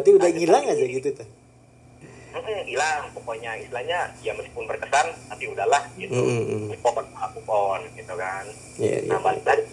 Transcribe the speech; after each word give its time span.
berarti 0.00 0.16
udah 0.16 0.30
ngilang 0.32 0.64
aja 0.64 0.86
gitu 0.88 1.08
tuh 1.12 1.28
hilang 2.70 3.10
pokoknya. 3.12 3.58
Istilahnya 3.58 3.98
ya 4.22 4.32
meskipun 4.38 4.64
berkesan 4.70 5.06
tapi 5.26 5.44
udahlah 5.50 5.82
gitu. 5.98 6.14
Mm-mm. 6.14 6.70
move 6.70 6.86
on 6.86 7.06
move 7.34 7.50
on 7.50 7.80
gitu 7.98 8.14
kan. 8.14 8.44
Iya, 8.78 8.96
iya. 9.04 9.10
nah 9.10 9.18
balik 9.20 9.44
lagi 9.44 9.66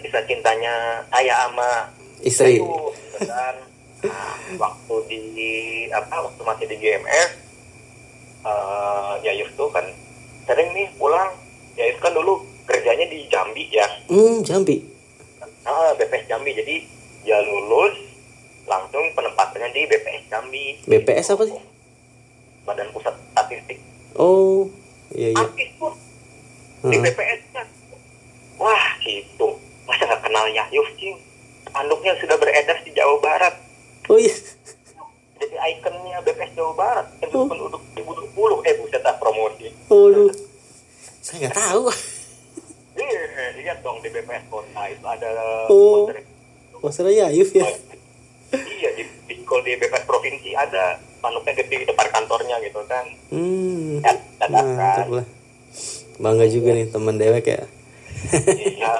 kisah 0.00 0.24
cintanya 0.24 1.04
saya 1.12 1.50
sama 1.50 1.70
Istri. 2.24 2.56
Yayuf, 2.56 2.94
gitu 2.96 3.28
kan. 3.28 3.56
Nah, 4.04 4.36
waktu 4.60 4.94
di 5.08 5.22
apa 5.92 6.16
waktu 6.24 6.40
masih 6.40 6.66
di 6.68 6.76
GMS 6.80 7.30
eh 8.44 9.12
Yayuf 9.24 9.50
tuh 9.58 9.68
kan 9.74 9.84
sering 10.46 10.70
nih 10.72 10.88
pulang. 10.96 11.34
Yayuf 11.74 11.98
kan 12.00 12.14
dulu 12.14 12.40
kerjanya 12.64 13.04
di 13.10 13.28
Jambi 13.28 13.68
ya. 13.68 13.88
Hmm, 14.08 14.40
Jambi. 14.46 14.80
ah 15.64 15.92
BPS 15.96 16.28
Jambi. 16.28 16.52
Jadi 16.56 16.76
dia 17.24 17.40
lulus 17.40 17.96
langsung 18.64 19.04
penempatannya 19.12 19.68
di 19.70 19.82
BPS 19.84 20.24
Jambi 20.26 20.64
BPS 20.84 21.26
apa 21.30 21.44
sih? 21.44 21.58
Badan 22.64 22.88
Pusat 22.90 23.14
Statistik 23.30 23.78
Oh, 24.14 24.70
iya 25.10 25.30
iya. 25.30 25.38
artis 25.38 25.70
pun 25.74 25.92
di 26.82 26.94
Heeh. 26.94 27.02
BPS 27.04 27.40
nya 27.50 27.62
wah 28.56 28.86
gitu 28.98 29.48
masa 29.84 30.06
nggak 30.06 30.22
kenal 30.22 30.46
Yayuf 30.46 30.88
sih 30.94 31.12
anduknya 31.70 32.14
sudah 32.16 32.36
beredar 32.36 32.78
di 32.80 32.90
Jawa 32.90 33.18
Barat 33.18 33.54
Oh 34.06 34.16
iya. 34.16 34.32
jadi 35.34 35.56
ikonnya 35.74 36.22
BPS 36.22 36.52
Jawa 36.54 36.72
Barat 36.72 37.06
yang 37.18 37.30
Oh. 37.32 37.44
penduduk 37.44 37.82
2020 37.92 38.32
eh 38.62 38.74
buset 38.76 39.02
ah 39.02 39.14
promosi 39.14 39.68
Oh, 39.86 40.08
lu. 40.08 40.26
Saya 41.20 41.44
nggak 41.44 41.56
tahu. 41.56 41.88
Iya, 42.94 43.20
lihat 43.54 43.78
dong 43.80 43.98
di 43.98 44.08
BPS 44.08 44.44
kota 44.46 44.82
itu 44.86 45.02
ada 45.02 45.28
Oh. 45.66 46.08
poster. 46.78 47.08
Yayuf 47.08 47.50
ya. 47.50 47.64
iya 47.64 47.74
di, 47.74 47.80
di 47.90 47.93
kalau 49.54 49.62
di 49.62 49.78
BPS 49.78 50.02
provinsi 50.02 50.50
ada 50.50 50.98
manuknya 51.22 51.54
gede 51.54 51.76
di 51.78 51.86
depan 51.86 52.10
kantornya 52.10 52.58
gitu 52.58 52.82
kan 52.90 53.06
Hmm. 53.30 54.02
ya 54.02 54.10
Mantap 54.42 54.50
dadakan 54.50 55.06
lah. 55.14 55.26
Bangga 56.16 56.46
juga 56.50 56.74
nih 56.74 56.90
teman 56.90 57.14
dewek 57.14 57.46
ya. 57.46 57.62
iya 58.50 58.92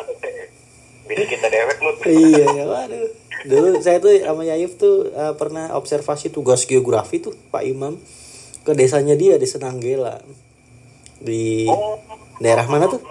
bini 1.06 1.24
kita 1.26 1.46
dewek 1.48 1.78
mut 1.82 1.96
iya 2.06 2.46
ya, 2.54 2.64
waduh. 2.64 3.10
Dulu 3.44 3.82
saya 3.82 3.98
tuh 3.98 4.14
sama 4.14 4.46
Yayuf 4.46 4.78
tuh 4.78 5.10
eh, 5.10 5.34
pernah 5.34 5.74
observasi 5.74 6.30
tugas 6.30 6.62
geografi 6.62 7.18
tuh 7.18 7.34
Pak 7.50 7.66
Imam 7.66 7.98
ke 8.62 8.72
desanya 8.72 9.12
dia 9.12 9.34
di 9.34 9.44
Senanggela. 9.44 10.22
Di 11.18 11.66
oh 11.66 11.98
daerah 12.38 12.64
mana 12.64 12.86
tuh? 12.86 13.02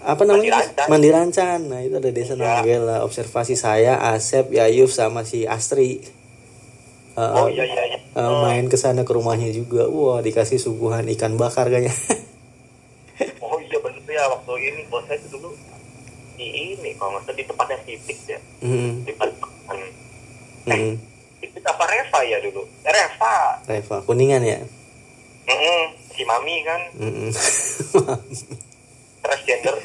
Apa 0.00 0.22
namanya? 0.24 0.64
Mandirancan. 0.64 0.86
Mandirancan. 0.88 1.60
Nah, 1.68 1.80
itu 1.80 1.94
ada 1.94 2.10
desa 2.10 2.32
Iya. 2.32 2.64
Nanggela. 2.64 2.96
Observasi 3.04 3.54
saya, 3.54 4.00
Asep, 4.00 4.48
Yayuf 4.50 4.90
sama 4.90 5.22
si 5.22 5.44
Astri. 5.44 6.00
Eh, 7.10 7.20
oh 7.20 7.50
iya 7.50 7.66
iya 7.66 7.82
iya 7.90 7.98
eh, 8.00 8.32
main 8.40 8.64
ke 8.66 8.74
sana 8.74 9.04
ke 9.04 9.12
rumahnya 9.12 9.50
juga. 9.50 9.84
Wah, 9.86 10.18
dikasih 10.18 10.56
suguhan 10.56 11.04
ikan 11.10 11.36
bakar 11.36 11.68
kayaknya. 11.68 11.92
oh 13.44 13.60
iya 13.60 13.76
bener 13.76 14.00
ya 14.06 14.24
waktu 14.26 14.52
ini 14.58 14.80
bos 14.88 15.04
saya 15.04 15.20
dulu 15.28 15.52
di 16.34 16.46
ini 16.72 16.96
kalau 16.96 17.12
nggak 17.12 17.28
salah 17.28 17.36
di 17.36 17.44
tempatnya 17.44 17.76
Sipik 17.84 18.18
ya 18.24 18.40
Hmm, 18.64 19.04
di 19.04 19.12
Balikpapan 19.12 19.76
hmm. 20.64 20.92
itu 21.44 21.58
apa 21.60 21.84
Reva 21.84 22.20
ya 22.24 22.40
dulu 22.40 22.64
Eh, 22.80 22.88
Reva 22.88 23.60
Reva, 23.68 23.96
kuningan 24.08 24.40
ya. 24.40 24.64
Mm-mm, 25.44 25.82
si 26.08 26.24
Mami 26.24 26.56
kan 26.64 26.80
Hmm. 26.96 27.28
Transgender 29.20 29.76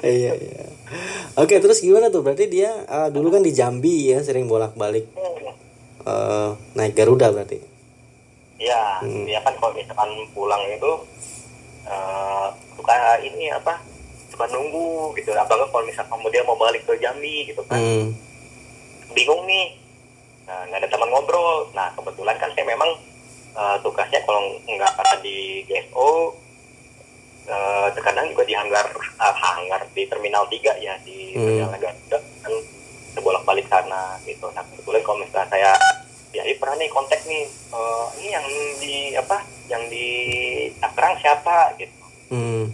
iya, 0.00 0.32
iya. 0.34 0.64
Oke, 1.34 1.58
terus 1.58 1.80
gimana 1.80 2.06
tuh? 2.06 2.20
Berarti 2.20 2.46
dia 2.46 2.70
eh, 2.84 3.08
dulu 3.08 3.28
kan 3.28 3.40
di 3.40 3.50
Jambi 3.50 4.08
ya, 4.08 4.20
sering 4.20 4.44
bolak-balik 4.44 5.08
Hmm. 5.10 5.50
eh, 6.04 6.48
naik 6.74 6.94
Garuda 6.94 7.28
berarti. 7.28 7.58
ya 8.54 9.00
Hmm. 9.00 9.24
dia 9.24 9.40
kan 9.40 9.52
kalau 9.54 9.72
misalkan 9.72 10.06
pulang 10.30 10.62
itu 10.68 10.92
eh, 11.84 12.46
suka 12.74 12.94
ini 13.20 13.50
apa 13.50 13.82
suka 14.28 14.46
nunggu 14.46 15.12
gitu 15.14 15.32
apalagi 15.32 15.68
kalau 15.68 15.84
misalkan 15.84 16.18
dia 16.28 16.42
mau 16.42 16.54
balik 16.54 16.82
ke 16.82 16.94
Jambi 16.96 17.44
gitu 17.44 17.60
kan 17.64 17.76
Hmm. 17.76 18.14
bingung 19.10 19.42
nih 19.44 19.74
nah, 20.44 20.64
nggak 20.66 20.80
ada 20.80 20.88
teman 20.88 21.08
ngobrol 21.08 21.68
nah 21.70 21.90
kebetulan 21.92 22.36
kan 22.36 22.50
saya 22.50 22.64
memang 22.64 22.90
eh, 23.52 23.76
tugasnya 23.80 24.20
kalau 24.22 24.38
nggak 24.62 24.92
ada 24.96 25.16
di 25.18 25.36
GSO 25.64 26.34
eh, 27.46 27.88
terkadang 27.90 28.26
juga 28.26 28.42
di 28.42 28.54
hanggar 28.54 28.86
ah, 29.16 29.34
hanggar 29.34 29.84
di 29.90 30.04
terminal 30.04 30.44
3 30.46 30.56
ya 30.78 30.94
di 31.00 31.32
Hmm. 31.32 31.44
terminal 31.44 31.70
Garuda 31.74 32.18
kan 32.40 32.52
sebolak 33.10 33.44
balik 33.44 33.66
sana 33.66 34.16
gitu 34.22 34.46
nah 34.50 34.64
kebetulan 34.64 35.02
kalau 35.02 35.18
misalnya 35.18 35.48
saya 35.48 35.72
ya 36.30 36.42
ini 36.42 36.56
pernah 36.56 36.76
nih 36.76 36.88
kontak 36.88 37.20
nih 37.24 37.44
eh, 37.46 38.06
ini 38.18 38.28
yang 38.30 38.46
di 38.76 38.94
apa 39.14 39.36
yang 39.66 39.82
di 39.86 40.06
Tangerang 40.76 41.16
siapa 41.16 41.58
gitu 41.76 41.94
Hmm. 42.26 42.66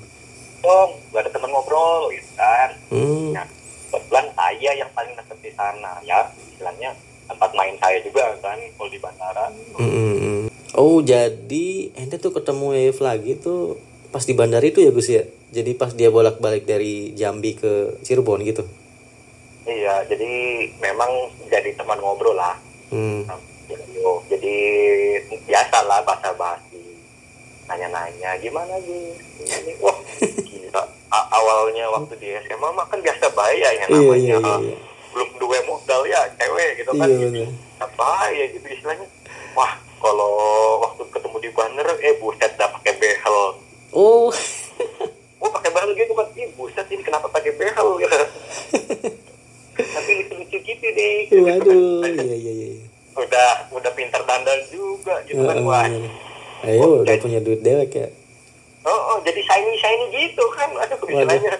oh 0.62 0.84
nggak 1.08 1.20
ada 1.20 1.30
teman 1.30 1.50
ngobrol 1.50 2.08
gitu 2.10 2.30
kan 2.34 2.70
Hmm. 2.88 3.32
Nah, 3.32 3.46
kebetulan 3.88 4.26
saya 4.32 4.70
yang 4.72 4.90
paling 4.90 5.12
dekat 5.12 5.38
di 5.40 5.52
sana 5.52 5.98
ya 6.00 6.22
istilahnya 6.44 6.90
tempat 7.26 7.50
main 7.52 7.74
saya 7.76 7.98
juga 8.00 8.34
kan 8.38 8.58
kalau 8.74 8.88
di 8.88 8.98
bandara 8.98 9.46
Mm-mm. 9.76 10.46
Oh 10.72 10.98
jadi 11.00 11.66
ente 11.92 12.16
tuh 12.16 12.30
ketemu 12.30 12.72
Yayuf 12.72 12.98
lagi 13.00 13.34
tuh 13.36 13.78
pas 14.10 14.20
di 14.20 14.32
bandara 14.32 14.62
itu 14.62 14.80
ya 14.80 14.90
Gus 14.90 15.08
ya? 15.08 15.22
Jadi 15.50 15.74
pas 15.74 15.90
dia 15.90 16.08
bolak-balik 16.08 16.62
dari 16.62 17.10
Jambi 17.12 17.54
ke 17.54 17.98
Cirebon 18.00 18.42
gitu? 18.42 18.66
iya 19.62 20.02
jadi 20.02 20.26
memang 20.78 21.10
jadi 21.46 21.70
teman 21.74 22.00
ngobrol 22.00 22.34
lah 22.34 22.58
Hmm. 22.90 23.22
jadi 24.26 24.56
biasa 25.46 25.78
lah 25.86 26.02
bahasa 26.02 26.34
basi 26.34 26.98
nanya-nanya 27.64 28.34
gimana 28.36 28.74
sih 28.82 29.14
ini 29.38 29.78
wah 29.78 29.94
gila 30.42 30.82
awalnya 31.30 31.86
waktu 31.88 32.18
di 32.18 32.34
SMA 32.42 32.66
mah 32.66 32.82
kan 32.84 32.98
biasa 32.98 33.30
bayar 33.30 33.70
ya 33.70 33.86
Iya, 33.86 33.94
namanya 33.94 34.18
iya, 34.18 34.36
iya, 34.36 34.54
iya. 34.64 34.76
belum 35.14 35.28
dua 35.38 35.58
modal 35.62 36.02
ya 36.02 36.26
cewek 36.34 36.82
gitu 36.82 36.90
kan 36.92 37.06
Iya, 37.06 37.46
apa 37.78 38.10
ya 38.32 38.44
gitu 38.50 38.66
istilahnya 38.66 39.06
wah 39.54 39.70
kalau 40.02 40.34
waktu 40.82 41.02
ketemu 41.06 41.36
di 41.38 41.50
bandara 41.54 41.94
eh 41.94 42.18
buset 42.18 42.58
dah 42.58 42.74
pakai 42.74 42.98
behel 42.98 43.38
Oh, 43.90 44.30
oh 45.36 45.50
pakai 45.50 45.70
behel 45.70 45.90
gitu 45.92 46.12
kan 46.12 46.26
ih 46.32 46.48
buset 46.54 46.86
ini 46.86 47.02
kenapa 47.02 47.26
pakai 47.26 47.52
behel 47.52 47.88
ya 47.98 48.10
tapi 49.74 50.12
lucu-lucu 50.22 50.58
gitu 50.60 50.86
deh 50.88 51.16
gitu 51.26 51.40
waduh, 51.40 52.04
iya 52.04 52.34
iya 52.34 52.52
iya. 52.52 52.68
udah 53.14 53.50
udah 53.70 53.92
pinter 53.92 54.22
dandal 54.22 54.58
juga 54.68 55.18
gitu 55.24 55.40
kan 55.40 55.58
wah 55.60 55.84
Ayo 56.60 57.00
udah 57.00 57.16
punya 57.16 57.40
duit 57.40 57.60
dewek 57.60 57.90
ya. 57.90 58.08
oh, 58.82 59.00
oh 59.10 59.18
jadi 59.20 59.40
shiny 59.40 59.74
shiny 59.74 60.06
gitu 60.12 60.44
kan 60.52 60.68
istilahnya 60.76 61.54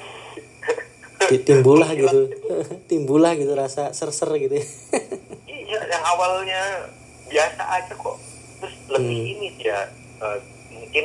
Ti- 1.23 1.43
Timbulah 1.43 1.91
gitu, 1.93 2.33
timbulah 2.89 3.33
gitu 3.35 3.53
rasa 3.53 3.91
ser-ser 3.91 4.29
gitu. 4.39 4.55
ya. 4.55 4.65
iya 5.47 5.81
yang 5.87 6.05
awalnya 6.07 6.89
biasa 7.27 7.63
aja 7.63 7.93
kok 7.93 8.17
terus 8.59 8.75
lebih 8.89 9.17
Hmm. 9.17 9.33
ini 9.33 9.49
dia 9.57 9.89
eh, 10.19 10.39
mungkin 10.71 11.05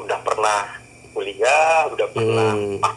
udah 0.00 0.18
pernah 0.20 0.58
kuliah 1.10 1.84
udah 1.88 2.06
pernah 2.10 2.50
Hmm. 2.54 2.78
ah, 2.80 2.94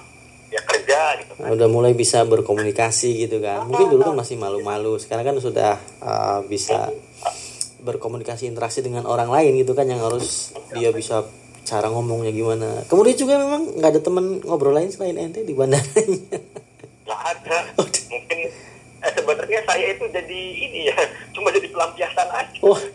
ya 0.47 0.61
kerja 0.61 0.99
gitu 1.19 1.31
kan 1.33 1.49
Udah 1.49 1.67
mulai 1.67 1.91
bisa 1.91 2.21
berkomunikasi 2.23 3.25
gitu 3.25 3.39
kan. 3.39 3.65
Mungkin 3.65 3.89
dulu 3.89 4.01
kan 4.05 4.15
masih 4.15 4.37
malu-malu, 4.37 4.95
sekarang 4.95 5.25
kan 5.25 5.35
sudah 5.37 5.75
uh, 5.99 6.39
bisa 6.45 6.87
berkomunikasi 7.79 8.47
interaksi 8.47 8.79
dengan 8.79 9.03
orang 9.03 9.27
lain 9.27 9.59
gitu 9.59 9.73
kan 9.73 9.83
yang 9.83 9.99
harus 9.99 10.53
dia 10.71 10.87
bisa 10.89 11.25
cara 11.63 11.89
ngomongnya 11.89 12.29
gimana. 12.29 12.85
Kemudian 12.85 13.17
juga 13.17 13.33
memang 13.35 13.75
nggak 13.75 13.89
ada 13.97 14.01
temen 14.01 14.39
ngobrol 14.39 14.71
lain 14.71 14.87
selain 14.87 15.17
ente 15.17 15.41
di 15.41 15.51
bandaranya. 15.51 16.37
nggak 17.03 17.21
ada 17.33 17.55
mungkin 18.13 18.37
eh, 19.01 19.11
sebenarnya 19.11 19.59
saya 19.65 19.85
itu 19.89 20.05
jadi 20.07 20.41
ini 20.53 20.79
ya 20.87 20.95
cuma 21.33 21.49
jadi 21.49 21.65
pelampiasan 21.67 22.27
aja 22.29 22.57
Oh. 22.61 22.77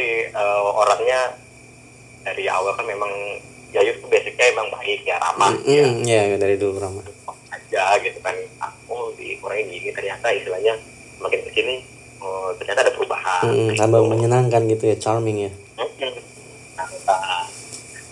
sih 0.00 0.12
eh, 0.26 0.60
orangnya 0.64 1.20
dari 2.22 2.44
awal 2.46 2.72
kan 2.72 2.84
memang 2.84 3.12
Yayus 3.70 4.00
tuh 4.00 4.08
basicnya 4.08 4.50
emang 4.50 4.66
baik 4.72 5.04
ya 5.04 5.20
ramah 5.20 5.52
mm, 5.54 6.02
ya 6.02 6.34
dari 6.34 6.56
dulu 6.56 6.80
ramah. 6.80 7.04
aja 7.50 7.94
gitu 8.00 8.18
kan 8.18 8.34
aku 8.58 9.14
di 9.14 9.36
Korea 9.36 9.60
ini 9.60 9.90
ternyata 9.90 10.26
istilahnya 10.28 10.74
makin 11.18 11.40
ke 11.40 11.50
sini 11.52 11.84
oh, 12.18 12.50
ternyata 12.56 12.82
ada 12.82 12.92
perubahan 12.92 13.18
Mm, 13.40 13.72
tambah 13.72 14.04
menyenangkan 14.04 14.68
gitu 14.68 14.84
ya, 14.86 14.96
charming 14.96 15.46
ya. 15.46 15.52
Mm-mm. 15.76 16.12
nah, 16.76 17.40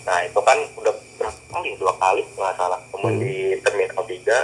nah 0.04 0.18
itu 0.22 0.40
kan 0.40 0.56
udah 0.74 0.88
berapa 1.16 1.40
kali 1.50 1.68
dua 1.76 1.92
kali 1.94 2.22
nggak 2.28 2.54
salah 2.54 2.80
kemudian 2.88 3.18
Hmm. 3.18 3.24
di 3.24 3.36
terminal 3.60 4.02
tiga 4.04 4.38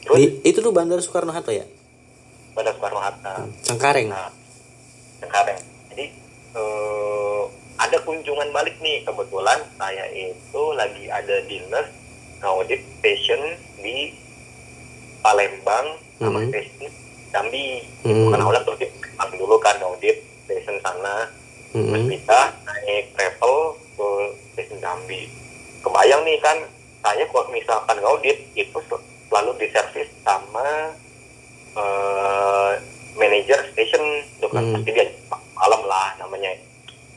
terus 0.00 0.14
Di, 0.14 0.24
itu 0.44 0.58
tuh 0.58 0.70
Bandar 0.70 0.98
Soekarno 0.98 1.30
Hatta 1.30 1.50
ya? 1.50 1.64
pada 2.52 2.70
Soekarno 2.70 3.00
Hatta 3.00 3.32
Cengkareng. 3.60 4.08
nah 4.08 4.28
sekarang 5.18 5.58
eh, 6.52 7.42
ada 7.76 7.98
kunjungan 8.00 8.50
balik 8.50 8.76
nih 8.78 9.02
kebetulan 9.02 9.58
saya 9.74 10.04
itu 10.10 10.62
lagi 10.72 11.08
ada 11.08 11.40
dinas 11.44 11.86
audit 12.40 12.80
passion 13.00 13.40
di 13.76 14.12
Palembang 15.20 15.86
sama 16.16 16.40
Mhm. 16.40 16.48
stasiun 16.50 16.92
Jambi 17.30 17.66
Mhm. 18.02 18.28
karena 18.30 18.44
udah 18.46 18.62
tuh 18.62 18.76
di 18.76 18.86
Palembang 19.14 19.38
dulu 19.38 19.56
kan 19.58 19.76
audit 19.80 20.16
stasiun 20.42 20.76
sana 20.80 21.28
terus 21.70 21.86
Mm-mm. 21.86 22.10
kita 22.10 22.40
naik 22.64 23.04
travel 23.14 23.56
ke 23.94 24.08
stasiun 24.50 24.80
Jambi 24.80 25.20
kebayang 25.80 26.22
nih 26.22 26.38
kan 26.38 26.58
saya 27.00 27.24
kalau 27.24 27.48
misalkan 27.48 27.96
ngaudit 27.96 28.36
itu 28.54 28.78
sel- 28.82 29.00
selalu 29.26 29.56
diservis 29.56 30.08
sama 30.20 30.92
eh, 31.72 32.70
manajer 33.14 33.60
station 33.70 34.02
itu 34.28 34.46
kan 34.46 34.60
Hmm. 34.60 34.74
pasti 34.74 34.90
dia 34.90 35.06
malam 35.60 35.82
lah 35.84 36.16
namanya 36.16 36.56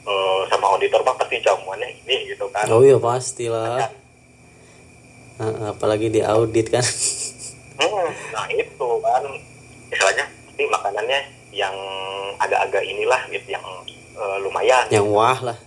Eh, 0.04 0.40
sama 0.46 0.68
auditor 0.68 1.00
mah 1.00 1.16
pasti 1.16 1.40
jamuannya 1.40 1.88
ini 1.98 2.28
gitu 2.28 2.44
kan 2.52 2.68
Oh 2.68 2.84
iya 2.84 3.00
pastilah. 3.00 3.88
Ah, 5.34 5.72
apalagi 5.72 6.06
di 6.08 6.20
audit 6.20 6.68
kan. 6.68 6.84
Hmm, 7.74 8.06
nah 8.30 8.44
itu 8.46 8.88
kan 9.00 9.24
istilahnya 9.88 10.24
pasti 10.44 10.62
makanannya 10.62 11.20
yang 11.50 11.72
agak-agak 12.36 12.84
inilah 12.84 13.16
gitu 13.28 13.48
yang 13.48 13.64
eh, 14.14 14.36
lumayan 14.38 14.84
Yang 14.88 15.08
wah 15.08 15.38
lah. 15.42 15.58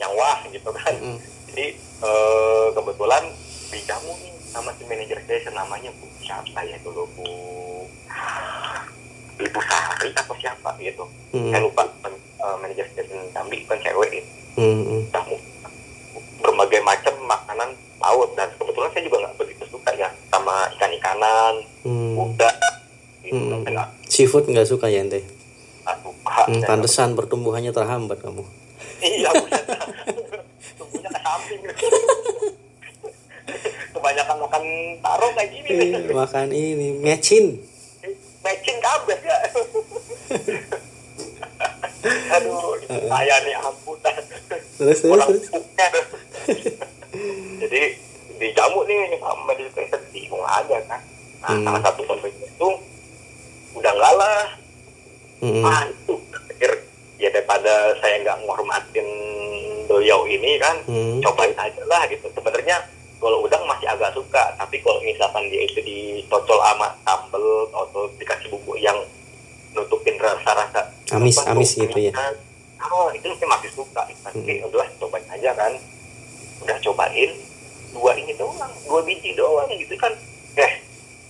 yang 0.00 0.12
wah 0.12 0.40
gitu 0.48 0.72
kan 0.72 0.94
Mm. 0.96 1.18
jadi 1.46 1.66
eh, 1.76 2.66
kebetulan 2.72 3.22
dijamu 3.68 4.16
nih 4.16 4.32
sama 4.48 4.72
si 4.72 4.82
manajer 4.82 5.20
station 5.20 5.52
namanya 5.52 5.92
Bu 5.92 6.08
siapa 6.18 6.58
ya 6.62 6.80
dulu 6.80 7.04
Bu 7.12 7.28
Ibu 9.42 9.60
Sari 9.60 10.08
atau 10.12 10.34
siapa 10.34 10.70
gitu 10.78 11.04
Mm. 11.32 11.48
saya 11.48 11.60
lupa 11.60 11.82
eh, 12.04 12.12
manajer 12.58 12.84
station 12.86 13.24
Jambi 13.30 13.64
kan 13.64 13.78
cewek 13.78 14.10
gitu 14.12 14.30
Mm-mm. 14.54 15.00
jamu 15.08 15.36
berbagai 16.38 16.80
macam 16.80 17.14
makanan 17.22 17.70
laut 17.98 18.30
dan 18.34 18.52
kebetulan 18.52 18.90
saya 18.90 19.02
juga 19.02 19.16
nggak 19.20 19.36
begitu 19.38 19.64
suka 19.66 19.90
ya 19.92 20.08
sama 20.28 20.68
ikan-ikanan 20.72 21.54
Mm. 21.82 22.14
udang 22.16 22.56
gitu 23.22 23.32
Mm. 23.34 23.60
saya 23.60 23.72
nggak 23.72 23.88
Seafood 24.06 24.44
nggak 24.46 24.66
suka 24.66 24.86
ya 24.86 25.00
ente? 25.00 25.24
nggak 25.82 25.98
suka 25.98 26.32
Hmm, 26.42 26.54
Saya 26.54 26.68
pantesan 26.68 27.10
pertumbuhannya 27.12 27.70
terhambat 27.70 28.18
kamu. 28.18 28.42
Iya. 28.98 29.30
Tumbuhnya 30.76 31.08
ke 31.08 31.20
samping. 31.20 31.60
Kebanyakan 33.92 34.36
makan 34.40 34.62
taro 34.98 35.28
kayak 35.32 35.50
gini. 35.50 35.68
Eh, 35.92 36.10
Makan 36.10 36.48
ini 36.50 36.88
mecin. 36.96 37.60
Aduh, 42.32 42.76
saya 42.88 43.34
nih 43.42 43.54
ampun. 43.58 43.96
Terus 44.78 44.98
terus 45.00 45.24
terus. 45.26 45.42
Jadi 47.60 47.80
dijamu 48.36 48.82
nih 48.84 49.16
sama 49.16 49.52
di 49.54 49.64
stesen 49.70 50.02
bingung 50.10 50.42
aja 50.42 50.78
kan. 50.88 51.00
Nah, 51.42 51.50
Hmm. 51.52 51.64
salah 51.66 51.82
satu 51.82 52.02
pemimpin 52.04 52.38
itu 52.40 52.68
udah 53.74 53.92
enggak 53.92 54.14
lah. 54.14 54.42
Mm-mm. 55.42 55.66
Ah, 55.66 55.82
itu 55.84 56.14
ya 57.18 57.30
daripada 57.30 57.70
saya 57.98 58.22
nggak 58.22 58.38
menghormatin 58.42 59.06
beliau 59.86 60.22
ini 60.24 60.58
kan, 60.58 60.78
Hmm. 60.86 61.18
cobain 61.18 61.54
aja 61.54 61.82
lah 61.86 62.06
gitu 62.06 62.30
sebenarnya 62.30 62.78
kalau 63.18 63.42
udang 63.42 63.62
masih 63.66 63.86
agak 63.86 64.10
suka 64.10 64.54
tapi 64.54 64.82
kalau 64.82 64.98
misalkan 65.02 65.46
dia 65.46 65.62
itu 65.62 65.78
dicocol 65.78 66.58
sama 66.58 66.90
sambel 67.02 67.42
atau 67.70 68.06
dikasih 68.18 68.50
bumbu 68.50 68.74
yang 68.74 68.98
nutupin 69.72 70.18
rasa-rasa 70.18 70.90
Amis- 71.14 71.38
apa, 71.38 71.50
amis 71.50 71.70
gitu 71.74 71.98
ya? 71.98 72.12
kan, 72.12 72.34
oh 72.86 73.08
itu 73.10 73.28
saya 73.32 73.48
masih 73.50 73.70
suka 73.70 74.02
tapi 74.22 74.38
Hmm. 74.54 74.66
udah 74.66 74.86
cobain 74.96 75.26
aja 75.28 75.50
kan 75.52 75.72
udah 76.58 76.76
cobain 76.80 77.30
dua 77.92 78.12
ini 78.14 78.32
doang 78.34 78.72
dua 78.82 79.00
biji 79.02 79.30
doang 79.32 79.68
gitu 79.70 79.94
kan 79.94 80.12
eh 80.56 80.72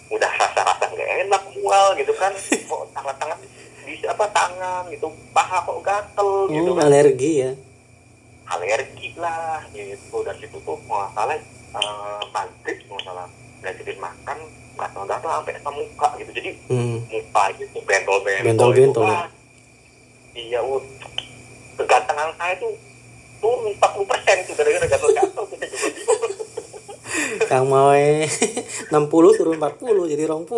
udah 0.08 0.31
rasa-rasa 0.31 0.84
nggak 0.87 1.08
enak 1.23 1.43
mual 1.52 1.87
gitu 1.94 2.12
kan 2.14 2.31
kok 2.69 2.82
tangan-tangan 2.93 3.38
bisa 3.82 4.06
apa 4.08 4.26
tangan 4.29 4.82
gitu 4.88 5.06
paha 5.32 5.58
kok 5.61 5.81
gatel 5.81 6.31
gitu 6.49 6.69
Oh, 6.69 6.75
kan 6.75 6.87
alergi 6.87 7.32
ya. 7.40 7.50
alergi 8.44 9.08
lah 9.17 9.64
gitu 9.70 10.17
dan 10.20 10.37
situ 10.37 10.58
tuh 10.58 10.76
nggak 10.81 11.08
salah 11.12 11.35
eh, 11.35 11.43
maghrib 12.28 12.78
nggak 12.81 13.02
salah 13.02 13.26
ngajarin 13.61 13.99
makan 13.99 14.38
gatal-gatal 14.75 15.31
sampai 15.32 15.55
ke 15.55 15.70
muka 15.70 16.08
gitu 16.17 16.31
jadi 16.32 16.50
Hmm. 16.67 16.99
muka 17.06 17.44
gitu 17.55 17.78
bentol-bentol 17.82 18.46
Bentol-bentol, 18.46 19.02
itu, 19.02 19.08
ya? 19.08 19.19
ah. 19.19 19.28
Iya 20.32 20.61
ud 20.61 20.84
kegantengan 21.75 22.31
saya 22.34 22.55
tuh 22.56 22.73
turun 23.38 23.75
40 23.75 24.06
persen 24.06 24.37
tuh 24.44 24.55
gara-gara 24.55 24.87
gatal-gatal 24.87 25.44
kita 25.46 25.64
juga 25.67 25.87
bingung 25.93 26.20
Kang 27.44 27.67
Mawe 27.67 28.25
60 28.88 28.93
turun 29.38 29.56
40 29.56 30.11
jadi 30.11 30.25
20. 30.25 30.49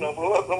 60 0.00 0.06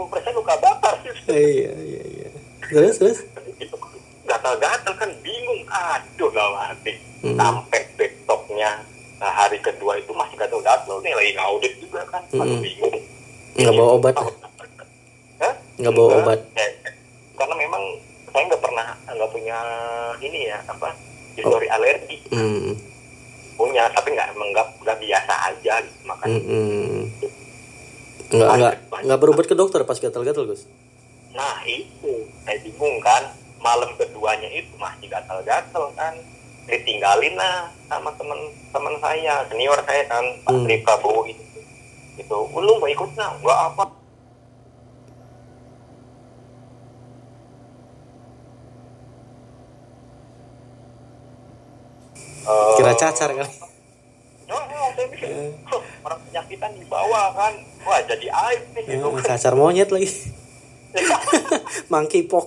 persen 0.13 0.33
luka 0.35 0.55
bakar 0.59 0.95
Iya 1.27 1.73
iya 1.73 2.03
iya. 2.05 2.29
Terus 2.63 2.97
terus. 2.97 3.19
gitu 3.57 3.77
gatal-gatal 4.25 4.95
kan 4.95 5.11
bingung 5.21 5.61
aduh 5.67 6.29
gak 6.29 6.51
mati 6.51 6.93
Hmm. 7.21 7.37
sampai 7.37 7.85
besoknya 7.95 8.81
nah, 9.17 9.29
hari 9.29 9.61
kedua 9.61 9.93
itu 9.95 10.09
masih 10.11 10.33
gatal-gatal 10.35 11.05
nih 11.05 11.13
lagi 11.13 11.37
ngaudit 11.37 11.75
juga 11.79 12.01
kan 12.07 12.25
aduh 12.31 12.49
Hmm. 12.49 12.65
bingung 12.65 12.97
Nggak 13.53 13.75
bawa 13.75 13.91
obat 13.95 14.15
ya? 14.15 14.25
Nggak 15.81 15.95
bawa 15.97 16.11
obat. 16.21 16.41
Ya, 16.53 16.67
karena 17.35 17.55
memang 17.57 17.83
saya 18.31 18.43
nggak 18.47 18.63
pernah 18.63 18.87
nggak 19.09 19.31
punya 19.31 19.59
ini 20.21 20.41
ya 20.47 20.59
apa 20.63 20.89
histori 21.35 21.67
alergi 21.67 22.17
Hmm. 22.31 22.77
punya 23.57 23.89
tapi 23.91 24.13
nggak 24.13 24.29
nggak 24.81 24.99
biasa 24.99 25.35
aja 25.49 25.75
gitu 25.81 26.01
makan 26.05 26.27
Hmm. 26.29 26.45
hmm. 26.45 27.01
Nggak 28.31 28.49
nggak 28.55 28.75
nggak 29.03 29.19
berobat 29.19 29.47
ke 29.47 29.55
dokter 29.55 29.83
pas 29.83 29.97
gatal-gatal 29.97 30.47
Gus. 30.47 30.69
nah 31.31 31.63
itu 31.63 32.27
saya 32.43 32.59
bingung 32.61 32.99
kan 32.99 33.23
malam 33.59 33.95
keduanya 33.95 34.51
itu 34.51 34.75
masih 34.75 35.07
gatal-gatal 35.07 35.95
kan 35.95 36.15
ditinggalin 36.67 37.35
lah 37.35 37.71
sama 37.87 38.11
teman-teman 38.15 38.95
saya 38.99 39.47
senior 39.47 39.79
saya 39.83 40.03
kan 40.07 40.23
Pak. 40.43 40.59
Tri 40.63 40.77
Prabowo 40.83 41.23
itu 41.25 41.43
itu 42.15 42.37
lu 42.51 42.73
mau 42.77 42.87
ikut 42.87 43.11
nggak 43.11 43.31
nggak 43.43 43.59
apa 43.71 43.85
Eh, 52.51 52.75
Kira 52.77 52.93
cacar 52.95 53.31
kali. 53.31 53.53
Ya, 54.45 54.59
ya, 54.59 54.83
saya 54.91 55.07
mikir, 55.07 55.29
"Huh, 55.65 55.83
orang 56.03 56.19
penyakitan 56.25 56.71
di 56.75 56.85
bawah 56.85 57.31
kan, 57.33 57.55
wah 57.81 58.03
jadi 58.03 58.27
aib 58.27 58.63
nih 58.75 58.83
gitu 58.89 59.07
kan. 59.13 59.23
cacar 59.29 59.55
monyet 59.55 59.87
lagi. 59.89 60.11
Monkeypox. 61.93 62.47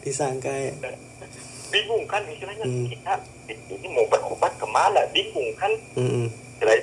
Disangka 0.00 0.48
ya. 0.48 0.72
bingung 1.66 2.06
kan 2.06 2.22
istilahnya 2.24 2.62
Hmm. 2.62 2.86
kita 2.86 3.18
ini 3.66 3.88
mau 3.90 4.06
berobat 4.06 4.54
ke 4.54 4.62
mana 4.64 5.02
bingung 5.10 5.50
kan 5.58 5.74
Hmm. 5.92 6.30
Eh, 6.62 6.80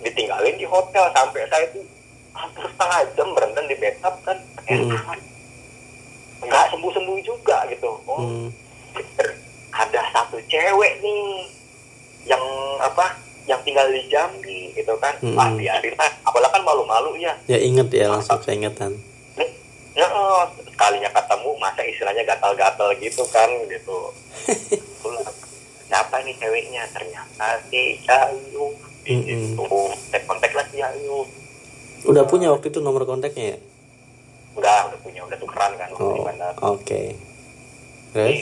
ditinggalin 0.00 0.54
di 0.54 0.62
hotel 0.64 1.10
sampai 1.10 1.50
saya 1.50 1.66
tuh 1.68 1.82
hampir 2.30 2.62
setengah 2.64 3.00
jam 3.10 3.28
berendam 3.34 3.66
di 3.66 3.74
backup 3.74 4.14
kan 4.22 4.38
Hmm. 4.64 4.94
nggak 6.40 6.64
sembuh 6.70 6.90
sembuh 6.94 7.18
juga 7.20 7.66
gitu 7.66 7.90
oh 8.06 8.22
Hmm. 8.22 8.48
Ada 9.80 10.00
satu 10.10 10.36
cewek 10.42 11.00
nih 11.00 11.48
yang 12.26 12.42
apa 12.78 13.16
yang 13.44 13.58
tinggal 13.60 13.88
di 13.88 14.04
Jambi 14.06 14.70
gitu 14.72 14.92
kan 14.96 15.16
Hmm. 15.18 15.34
ah 15.34 15.48
biarin 15.50 15.94
lah 15.94 16.12
apalagi 16.22 16.52
kan 16.52 16.62
malu-malu 16.62 17.16
ya 17.16 17.32
Ya 17.46 17.56
inget 17.58 17.88
ya 17.90 18.08
langsung 18.08 18.38
keingetan. 18.40 18.92
ya 19.90 20.06
oh, 20.06 20.44
sekalinya 20.62 21.10
ketemu 21.10 21.50
masa 21.56 21.82
istilahnya 21.82 22.22
gatal-gatal 22.24 22.94
gitu 22.96 23.24
kan 23.26 23.48
gitu 23.66 23.98
siapa 25.88 26.22
nih 26.22 26.36
ceweknya 26.36 26.86
ternyata 26.88 27.58
si 27.66 27.98
Ayu 28.06 28.70
Mm-mm. 29.02 29.26
itu 29.56 29.64
kontak 29.66 30.22
kontak 30.24 30.52
lah 30.52 30.66
si 30.68 30.78
Ayu 30.78 31.26
Udah 32.02 32.24
punya 32.24 32.48
waktu 32.48 32.68
itu 32.68 32.78
nomor 32.78 33.02
kontaknya 33.02 33.56
ya? 33.56 33.58
enggak 34.52 34.80
udah 34.86 34.98
punya 35.00 35.20
udah 35.22 35.36
tukeran 35.36 35.72
kan 35.74 35.88
Oh, 35.96 36.22
oke. 36.76 37.02
Terus? 38.12 38.38